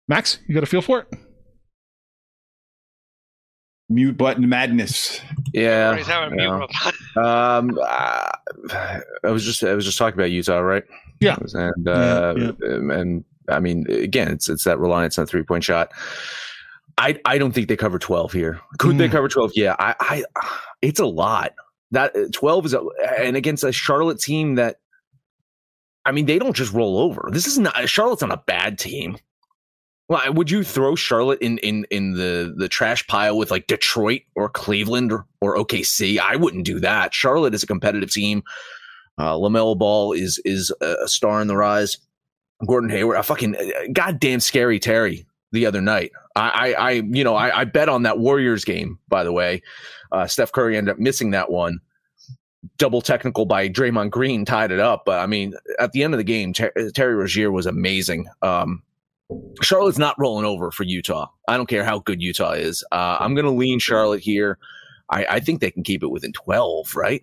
Max, 0.08 0.40
you 0.48 0.54
got 0.54 0.64
a 0.64 0.66
feel 0.66 0.82
for 0.82 1.00
it? 1.00 1.27
Mute 3.88 4.16
button 4.16 4.48
madness. 4.48 5.20
Yeah. 5.52 5.96
yeah. 5.96 6.66
um, 7.16 7.78
I, 7.82 9.00
I 9.24 9.30
was 9.30 9.44
just 9.44 9.62
I 9.64 9.74
was 9.74 9.84
just 9.84 9.98
talking 9.98 10.18
about 10.18 10.30
Utah, 10.30 10.58
right? 10.58 10.84
Yeah. 11.20 11.36
And 11.54 11.88
uh, 11.88 12.34
yeah, 12.36 12.52
yeah. 12.60 12.94
and 12.94 13.24
I 13.48 13.60
mean, 13.60 13.86
again, 13.90 14.28
it's 14.28 14.48
it's 14.48 14.64
that 14.64 14.78
reliance 14.78 15.18
on 15.18 15.26
three 15.26 15.42
point 15.42 15.64
shot. 15.64 15.92
I 16.96 17.18
I 17.24 17.38
don't 17.38 17.52
think 17.52 17.68
they 17.68 17.76
cover 17.76 17.98
twelve 17.98 18.32
here. 18.32 18.60
Could 18.78 18.96
mm. 18.96 18.98
they 18.98 19.08
cover 19.08 19.28
twelve? 19.28 19.52
Yeah. 19.54 19.76
I 19.78 19.94
I 20.00 20.24
it's 20.82 21.00
a 21.00 21.06
lot. 21.06 21.54
That 21.90 22.14
twelve 22.32 22.66
is 22.66 22.74
a, 22.74 22.82
and 23.18 23.36
against 23.36 23.64
a 23.64 23.72
Charlotte 23.72 24.20
team 24.20 24.56
that. 24.56 24.76
I 26.04 26.12
mean, 26.12 26.24
they 26.24 26.38
don't 26.38 26.56
just 26.56 26.72
roll 26.72 26.98
over. 26.98 27.28
This 27.30 27.46
is 27.46 27.58
not 27.58 27.86
Charlotte's 27.86 28.22
not 28.22 28.32
a 28.32 28.42
bad 28.46 28.78
team. 28.78 29.18
Well, 30.08 30.32
would 30.32 30.50
you 30.50 30.64
throw 30.64 30.94
Charlotte 30.94 31.40
in 31.42 31.58
in 31.58 31.86
in 31.90 32.12
the 32.14 32.54
the 32.56 32.68
trash 32.68 33.06
pile 33.06 33.36
with 33.36 33.50
like 33.50 33.66
Detroit 33.66 34.22
or 34.34 34.48
Cleveland 34.48 35.12
or, 35.12 35.26
or 35.40 35.56
OKC? 35.56 36.18
I 36.18 36.36
wouldn't 36.36 36.64
do 36.64 36.80
that. 36.80 37.14
Charlotte 37.14 37.54
is 37.54 37.62
a 37.62 37.66
competitive 37.66 38.10
team. 38.10 38.42
Uh, 39.18 39.34
Lamelo 39.34 39.76
Ball 39.76 40.12
is 40.12 40.40
is 40.44 40.72
a 40.80 41.06
star 41.08 41.42
in 41.42 41.48
the 41.48 41.56
rise. 41.56 41.98
Gordon 42.66 42.90
Hayward, 42.90 43.18
a 43.18 43.22
fucking 43.22 43.54
uh, 43.54 43.60
goddamn 43.92 44.40
scary 44.40 44.78
Terry 44.78 45.26
the 45.52 45.66
other 45.66 45.80
night. 45.80 46.12
I, 46.34 46.48
I, 46.48 46.72
I 46.72 46.90
you 46.90 47.22
know, 47.22 47.36
I, 47.36 47.60
I, 47.60 47.64
bet 47.64 47.88
on 47.88 48.02
that 48.02 48.18
Warriors 48.18 48.64
game. 48.64 48.98
By 49.08 49.24
the 49.24 49.32
way, 49.32 49.62
uh, 50.10 50.26
Steph 50.26 50.52
Curry 50.52 50.76
ended 50.76 50.92
up 50.92 50.98
missing 50.98 51.30
that 51.30 51.50
one. 51.50 51.78
Double 52.76 53.00
technical 53.00 53.44
by 53.46 53.68
Draymond 53.68 54.10
Green 54.10 54.44
tied 54.44 54.72
it 54.72 54.80
up. 54.80 55.04
But 55.04 55.20
I 55.20 55.26
mean, 55.26 55.54
at 55.78 55.92
the 55.92 56.02
end 56.02 56.14
of 56.14 56.18
the 56.18 56.24
game, 56.24 56.52
Ter- 56.52 56.72
Terry 56.94 57.14
Rozier 57.14 57.52
was 57.52 57.66
amazing. 57.66 58.26
Um, 58.42 58.82
Charlotte's 59.62 59.98
not 59.98 60.18
rolling 60.18 60.46
over 60.46 60.70
for 60.70 60.84
Utah. 60.84 61.26
I 61.48 61.56
don't 61.56 61.68
care 61.68 61.84
how 61.84 61.98
good 62.00 62.22
Utah 62.22 62.52
is. 62.52 62.84
Uh, 62.92 63.18
I'm 63.20 63.34
going 63.34 63.44
to 63.44 63.50
lean 63.50 63.78
Charlotte 63.78 64.20
here. 64.20 64.58
I, 65.10 65.26
I 65.28 65.40
think 65.40 65.60
they 65.60 65.70
can 65.70 65.82
keep 65.82 66.02
it 66.02 66.08
within 66.08 66.32
12, 66.32 66.94
right? 66.96 67.22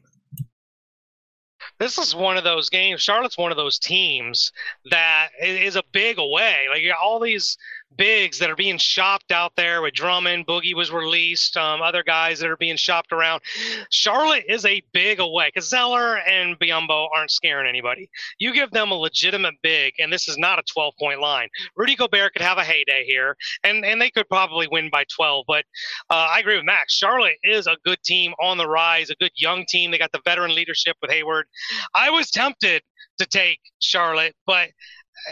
this 1.80 1.98
is 1.98 2.16
one 2.16 2.38
of 2.38 2.44
those 2.44 2.70
games. 2.70 3.02
Charlotte's 3.02 3.38
one 3.38 3.52
of 3.52 3.58
those 3.58 3.78
teams 3.78 4.52
that 4.90 5.30
is 5.42 5.76
a 5.76 5.84
big 5.92 6.18
away. 6.18 6.68
Like 6.70 6.84
all 7.02 7.20
these 7.20 7.58
bigs 7.98 8.40
that 8.40 8.50
are 8.50 8.56
being 8.56 8.78
shopped 8.78 9.32
out 9.32 9.56
there 9.56 9.82
with 9.82 9.94
Drummond, 9.94 10.48
Boogie 10.48 10.76
was 10.76 10.92
released, 10.92 11.58
um, 11.58 11.82
other 11.82 12.04
guys 12.04 12.40
that 12.40 12.50
are 12.50 12.58
being 12.58 12.78
shopped 12.78 13.12
around. 13.12 13.42
Charlotte 13.90 14.46
is 14.48 14.66
a 14.66 14.82
big 14.94 15.20
away 15.20 15.48
because 15.54 15.70
Zeller 15.70 16.18
and 16.18 16.58
Biyombo 16.60 17.08
aren't 17.14 17.32
scaring 17.32 17.68
anybody. 17.68 18.10
You 18.38 18.54
give 18.54 18.72
them 18.72 18.92
a 18.92 18.96
legitimate 18.96 19.56
big, 19.62 19.94
and 20.00 20.12
this 20.12 20.28
is 20.28 20.38
not 20.38 20.60
a 20.60 20.64
12 20.64 20.94
point 21.00 21.20
line. 21.22 21.50
Rudy 21.76 21.96
Gobert 21.96 22.34
could 22.34 22.42
have 22.42 22.58
a 22.58 22.64
heyday 22.64 23.06
here, 23.06 23.36
and, 23.64 23.86
and 23.86 24.02
they 24.02 24.10
could 24.10 24.28
probably 24.30 24.68
win 24.68 24.90
by 24.90 25.06
12. 25.16 25.46
But 25.48 25.66
uh, 26.10 26.28
I 26.32 26.40
agree 26.40 26.56
with 26.56 26.66
Max. 26.66 26.94
Charlotte 26.94 27.38
is 27.44 27.68
a 27.68 27.78
good 27.84 28.02
team 28.04 28.34
on 28.42 28.58
the 28.58 28.68
rise, 28.68 29.10
a 29.10 29.16
good 29.16 29.32
young 29.36 29.66
team. 29.68 29.92
They 29.92 29.98
got 29.98 30.12
the 30.12 30.22
veteran 30.26 30.54
leadership 30.56 30.98
with 31.02 31.12
Hayward. 31.12 31.48
I 31.94 32.10
was 32.10 32.32
tempted 32.32 32.84
to 33.18 33.26
take 33.26 33.60
Charlotte, 33.80 34.36
but 34.46 34.70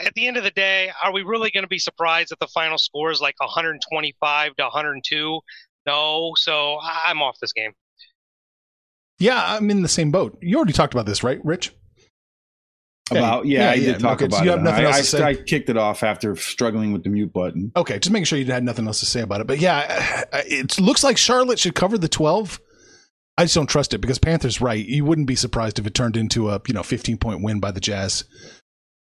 at 0.05 0.13
the 0.13 0.27
end 0.27 0.37
of 0.37 0.43
the 0.43 0.51
day, 0.51 0.91
are 1.03 1.13
we 1.13 1.23
really 1.23 1.51
going 1.51 1.63
to 1.63 1.69
be 1.69 1.79
surprised 1.79 2.29
that 2.31 2.39
the 2.39 2.47
final 2.47 2.77
score 2.77 3.11
is 3.11 3.21
like 3.21 3.35
125 3.39 4.55
to 4.55 4.63
102? 4.63 5.39
No. 5.85 6.31
So 6.35 6.79
I'm 6.81 7.21
off 7.21 7.37
this 7.41 7.53
game. 7.53 7.71
Yeah, 9.19 9.43
I'm 9.45 9.69
in 9.69 9.81
the 9.81 9.87
same 9.87 10.11
boat. 10.11 10.37
You 10.41 10.57
already 10.57 10.73
talked 10.73 10.93
about 10.93 11.05
this, 11.05 11.23
right, 11.23 11.39
Rich? 11.43 11.73
About 13.11 13.45
yeah, 13.45 13.65
yeah, 13.65 13.71
I 13.71 13.73
yeah. 13.73 13.97
talk 13.97 14.21
Okay, 14.21 14.31
so 14.31 14.37
about 14.37 14.45
you 14.45 14.51
it. 14.51 14.53
have 14.53 14.63
nothing 14.63 14.85
I, 14.85 14.87
else 14.87 14.95
I, 14.95 14.99
to 14.99 15.05
say? 15.05 15.23
I 15.23 15.35
kicked 15.35 15.69
it 15.69 15.77
off 15.77 16.03
after 16.03 16.35
struggling 16.35 16.93
with 16.93 17.03
the 17.03 17.09
mute 17.09 17.33
button. 17.33 17.71
Okay, 17.75 17.99
just 17.99 18.11
making 18.11 18.25
sure 18.25 18.39
you 18.39 18.45
had 18.45 18.63
nothing 18.63 18.87
else 18.87 19.01
to 19.01 19.05
say 19.05 19.21
about 19.21 19.41
it. 19.41 19.47
But 19.47 19.59
yeah, 19.59 20.23
it 20.33 20.79
looks 20.79 21.03
like 21.03 21.17
Charlotte 21.17 21.59
should 21.59 21.75
cover 21.75 21.97
the 21.97 22.07
12. 22.07 22.59
I 23.37 23.45
just 23.45 23.55
don't 23.55 23.67
trust 23.67 23.93
it 23.93 23.99
because 23.99 24.19
Panthers 24.19 24.61
right. 24.61 24.83
You 24.83 25.05
wouldn't 25.05 25.27
be 25.27 25.35
surprised 25.35 25.79
if 25.79 25.87
it 25.87 25.93
turned 25.93 26.15
into 26.15 26.49
a, 26.49 26.61
you 26.67 26.73
know, 26.73 26.83
15 26.83 27.17
point 27.17 27.43
win 27.43 27.59
by 27.59 27.71
the 27.71 27.79
Jazz. 27.79 28.25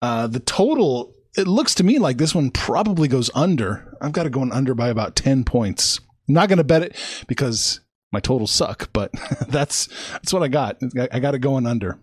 Uh, 0.02 0.26
the 0.26 0.40
total, 0.40 1.14
it 1.36 1.46
looks 1.46 1.74
to 1.76 1.84
me 1.84 1.98
like 1.98 2.16
this 2.18 2.34
one 2.34 2.50
probably 2.50 3.08
goes 3.08 3.30
under. 3.34 3.96
I've 4.00 4.12
got 4.12 4.26
it 4.26 4.32
going 4.32 4.52
under 4.52 4.74
by 4.74 4.88
about 4.88 5.16
10 5.16 5.44
points. 5.44 6.00
I'm 6.28 6.34
not 6.34 6.48
going 6.48 6.58
to 6.58 6.64
bet 6.64 6.82
it 6.82 6.96
because 7.26 7.80
my 8.12 8.20
totals 8.20 8.50
suck, 8.50 8.90
but 8.92 9.10
that's 9.48 9.88
that's 10.12 10.32
what 10.32 10.42
I 10.42 10.48
got. 10.48 10.78
I- 11.12 11.20
got 11.20 11.34
it 11.34 11.40
going 11.40 11.66
under. 11.66 11.98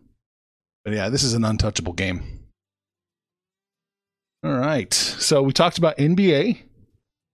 But 0.84 0.94
yeah, 0.94 1.10
this 1.10 1.24
is 1.24 1.34
an 1.34 1.44
untouchable 1.44 1.94
game. 1.94 2.46
All 4.44 4.58
right. 4.58 4.94
So 4.94 5.42
we 5.42 5.52
talked 5.52 5.78
about 5.78 5.98
NBA. 5.98 6.60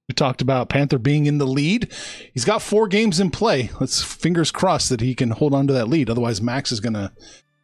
We 0.10 0.14
talked 0.16 0.42
about 0.42 0.70
Panther 0.70 0.98
being 0.98 1.28
in 1.28 1.38
the 1.38 1.46
lead. 1.48 1.92
He's 2.34 2.46
got 2.46 2.62
four 2.62 2.88
games 2.88 3.20
in 3.20 3.30
play. 3.30 3.70
Let's 3.80 4.02
fingers 4.04 4.52
crossed 4.52 4.90
that 4.90 5.02
he 5.02 5.16
can 5.16 5.32
hold 5.32 5.54
on 5.54 5.68
to 5.68 5.74
that 5.74 5.88
lead. 5.88 6.10
Otherwise, 6.10 6.42
Max 6.42 6.72
is 6.72 6.80
going 6.80 6.94
to 6.94 7.12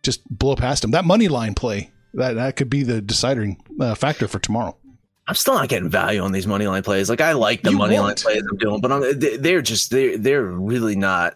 just 0.03 0.21
blow 0.29 0.55
past 0.55 0.83
him. 0.83 0.91
That 0.91 1.05
money 1.05 1.27
line 1.27 1.53
play 1.53 1.91
that 2.15 2.33
that 2.33 2.55
could 2.55 2.69
be 2.69 2.83
the 2.83 3.01
deciding 3.01 3.57
uh, 3.79 3.95
factor 3.95 4.27
for 4.27 4.39
tomorrow. 4.39 4.75
I'm 5.27 5.35
still 5.35 5.53
not 5.53 5.69
getting 5.69 5.89
value 5.89 6.21
on 6.21 6.31
these 6.31 6.47
money 6.47 6.65
line 6.65 6.81
plays. 6.81 7.09
Like 7.09 7.21
I 7.21 7.33
like 7.33 7.61
the 7.61 7.69
You 7.71 7.77
money 7.77 7.95
line 7.97 8.05
won't. 8.07 8.21
plays 8.21 8.41
I'm 8.49 8.57
doing, 8.57 8.81
but 8.81 8.91
I'm, 8.91 9.19
they- 9.19 9.37
they're 9.37 9.61
just 9.61 9.91
they're 9.91 10.17
they're 10.17 10.43
really 10.43 10.95
not 10.95 11.35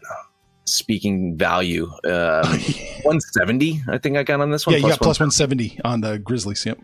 speaking 0.65 1.37
value. 1.37 1.85
Um, 2.03 2.03
170, 3.03 3.83
I 3.87 3.97
think 3.99 4.17
I 4.17 4.23
got 4.23 4.41
on 4.41 4.49
this 4.49 4.65
one. 4.65 4.73
yeah, 4.73 4.77
you 4.79 4.89
got 4.89 4.97
plus 4.99 5.19
170. 5.19 5.79
170 5.81 5.81
on 5.83 6.01
the 6.01 6.17
Grizzlies. 6.19 6.65
Yep. 6.65 6.79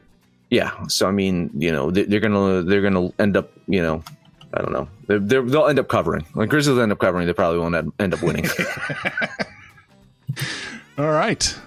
Yeah, 0.52 0.72
so 0.88 1.08
I 1.08 1.12
mean, 1.12 1.50
you 1.56 1.72
know, 1.72 1.90
they- 1.90 2.04
they're 2.04 2.20
gonna 2.20 2.62
they're 2.64 2.82
gonna 2.82 3.12
end 3.20 3.38
up, 3.38 3.52
you 3.68 3.82
know, 3.82 4.04
I 4.54 4.62
don't 4.62 4.72
know, 4.72 4.88
they're, 5.08 5.20
they're, 5.20 5.42
they'll 5.42 5.68
end 5.68 5.80
up 5.80 5.88
covering. 5.88 6.26
Like 6.36 6.50
Grizzlies 6.50 6.78
end 6.78 6.92
up 6.92 7.00
covering, 7.00 7.26
they 7.26 7.34
probably 7.34 7.60
won't 7.60 7.92
end 8.00 8.14
up 8.14 8.22
winning. 8.22 8.48
All 10.98 11.12
right. 11.12 11.58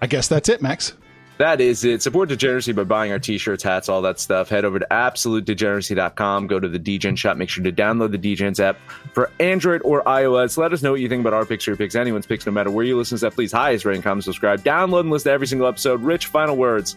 I 0.00 0.06
guess 0.06 0.28
that's 0.28 0.48
it, 0.48 0.60
Max. 0.60 0.94
That 1.42 1.60
is 1.60 1.82
it. 1.84 2.02
Support 2.02 2.28
Degeneracy 2.28 2.70
by 2.70 2.84
buying 2.84 3.10
our 3.10 3.18
t-shirts, 3.18 3.64
hats, 3.64 3.88
all 3.88 4.00
that 4.02 4.20
stuff. 4.20 4.48
Head 4.48 4.64
over 4.64 4.78
to 4.78 4.86
absolutedegeneracy.com. 4.88 6.46
Go 6.46 6.60
to 6.60 6.68
the 6.68 6.78
DGen 6.78 7.18
shop. 7.18 7.36
Make 7.36 7.48
sure 7.48 7.64
to 7.64 7.72
download 7.72 8.12
the 8.12 8.36
DGens 8.36 8.60
app 8.60 8.78
for 9.12 9.28
Android 9.40 9.82
or 9.84 10.04
iOS. 10.04 10.56
Let 10.56 10.72
us 10.72 10.82
know 10.82 10.92
what 10.92 11.00
you 11.00 11.08
think 11.08 11.22
about 11.22 11.32
our 11.32 11.44
picks, 11.44 11.66
your 11.66 11.74
picks, 11.74 11.96
anyone's 11.96 12.26
picks, 12.26 12.46
no 12.46 12.52
matter 12.52 12.70
where 12.70 12.84
you 12.84 12.96
listen 12.96 13.18
to 13.18 13.24
that. 13.24 13.34
Please 13.34 13.50
highest 13.50 13.84
rating, 13.84 14.02
comment, 14.02 14.22
subscribe, 14.22 14.62
download, 14.62 15.00
and 15.00 15.10
listen 15.10 15.30
to 15.30 15.32
every 15.32 15.48
single 15.48 15.66
episode. 15.66 16.00
Rich, 16.00 16.26
final 16.26 16.56
words. 16.56 16.96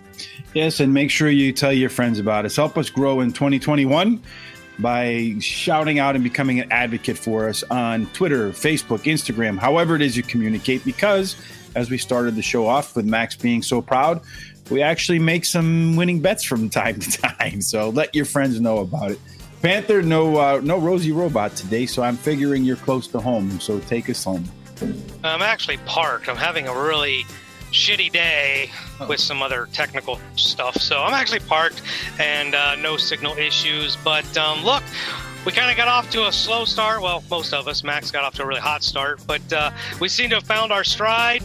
Yes, 0.54 0.80
and 0.80 0.94
make 0.94 1.10
sure 1.10 1.32
you 1.32 1.52
tell 1.52 1.74
your 1.74 1.90
friends 1.90 2.20
about 2.20 2.46
us. 2.46 2.56
Help 2.56 2.78
us 2.78 2.92
grow 2.92 3.22
in 3.22 3.34
2021 3.34 4.22
by 4.78 5.34
shouting 5.40 5.98
out 5.98 6.14
and 6.14 6.24
becoming 6.24 6.60
an 6.60 6.72
advocate 6.72 7.18
for 7.18 7.50
us 7.50 7.64
on 7.72 8.06
Twitter, 8.14 8.52
Facebook, 8.52 9.06
Instagram, 9.12 9.58
however 9.58 9.96
it 9.96 10.04
is 10.04 10.16
you 10.16 10.22
communicate. 10.22 10.86
Because 10.86 11.36
as 11.76 11.90
we 11.90 11.98
started 11.98 12.36
the 12.36 12.42
show 12.42 12.68
off 12.68 12.96
with 12.96 13.06
Max 13.06 13.36
being 13.36 13.62
so 13.62 13.82
proud, 13.82 14.22
we 14.70 14.82
actually 14.82 15.20
make 15.20 15.46
some 15.46 15.96
winning 15.96 16.20
bets 16.20 16.44
from 16.44 16.70
time 16.82 17.00
to 17.00 17.12
time. 17.12 17.62
So 17.62 17.90
let 17.90 18.16
your 18.16 18.26
friends 18.26 18.60
know 18.60 18.80
about 18.80 19.12
it. 19.12 19.20
Panther, 19.62 20.02
no, 20.02 20.38
uh, 20.38 20.62
no 20.64 20.78
Rosie 20.78 21.12
Robot 21.12 21.56
today, 21.56 21.86
so 21.86 22.04
I'm 22.04 22.18
figuring 22.18 22.64
you're 22.64 22.76
close 22.76 23.08
to 23.08 23.20
home. 23.20 23.60
So 23.60 23.80
take 23.82 24.10
us 24.10 24.24
home. 24.24 24.46
I'm 25.24 25.42
actually 25.42 25.78
parked. 25.86 26.30
I'm 26.30 26.36
having 26.36 26.68
a 26.68 26.74
really 26.74 27.26
shitty 27.72 28.12
day 28.12 28.70
with 29.08 29.20
some 29.20 29.42
other 29.42 29.68
technical 29.74 30.20
stuff. 30.36 30.76
So 30.78 31.02
I'm 31.02 31.14
actually 31.14 31.40
parked 31.40 31.82
and 32.20 32.56
uh, 32.56 32.76
no 32.76 32.96
signal 32.98 33.38
issues. 33.38 33.96
But 33.98 34.38
um, 34.38 34.64
look, 34.64 34.84
we 35.46 35.52
kind 35.52 35.70
of 35.70 35.78
got 35.78 35.88
off 35.88 36.10
to 36.12 36.28
a 36.28 36.32
slow 36.32 36.66
start. 36.66 37.02
Well, 37.02 37.24
most 37.30 37.54
of 37.54 37.68
us. 37.68 37.84
Max 37.84 38.10
got 38.10 38.24
off 38.24 38.34
to 38.36 38.44
a 38.44 38.46
really 38.46 38.62
hot 38.62 38.84
start, 38.84 39.22
but 39.28 39.54
uh, 39.54 39.72
we 40.00 40.10
seem 40.10 40.30
to 40.32 40.36
have 40.38 40.44
found 40.44 40.72
our 40.72 40.84
stride. 40.84 41.44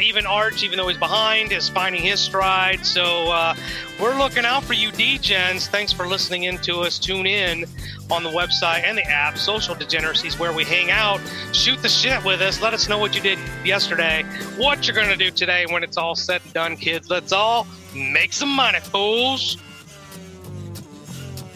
Even 0.00 0.24
Arch, 0.24 0.62
even 0.62 0.78
though 0.78 0.88
he's 0.88 0.96
behind, 0.96 1.52
is 1.52 1.68
finding 1.68 2.00
his 2.00 2.18
stride. 2.18 2.86
So 2.86 3.30
uh, 3.30 3.54
we're 4.00 4.16
looking 4.16 4.46
out 4.46 4.64
for 4.64 4.72
you, 4.72 4.90
D-Gens. 4.90 5.68
Thanks 5.68 5.92
for 5.92 6.06
listening 6.06 6.44
in 6.44 6.56
to 6.58 6.80
us. 6.80 6.98
Tune 6.98 7.26
in 7.26 7.66
on 8.10 8.22
the 8.22 8.30
website 8.30 8.84
and 8.84 8.96
the 8.96 9.04
app, 9.04 9.36
Social 9.36 9.74
Degeneracies, 9.74 10.38
where 10.38 10.54
we 10.54 10.64
hang 10.64 10.90
out. 10.90 11.20
Shoot 11.52 11.82
the 11.82 11.90
shit 11.90 12.24
with 12.24 12.40
us. 12.40 12.62
Let 12.62 12.72
us 12.72 12.88
know 12.88 12.96
what 12.96 13.14
you 13.14 13.20
did 13.20 13.38
yesterday, 13.66 14.24
what 14.56 14.86
you're 14.86 14.96
going 14.96 15.10
to 15.10 15.16
do 15.16 15.30
today 15.30 15.66
when 15.68 15.84
it's 15.84 15.98
all 15.98 16.14
said 16.14 16.40
and 16.42 16.54
done, 16.54 16.76
kids. 16.78 17.10
Let's 17.10 17.32
all 17.32 17.66
make 17.94 18.32
some 18.32 18.48
money, 18.48 18.80
fools. 18.80 19.58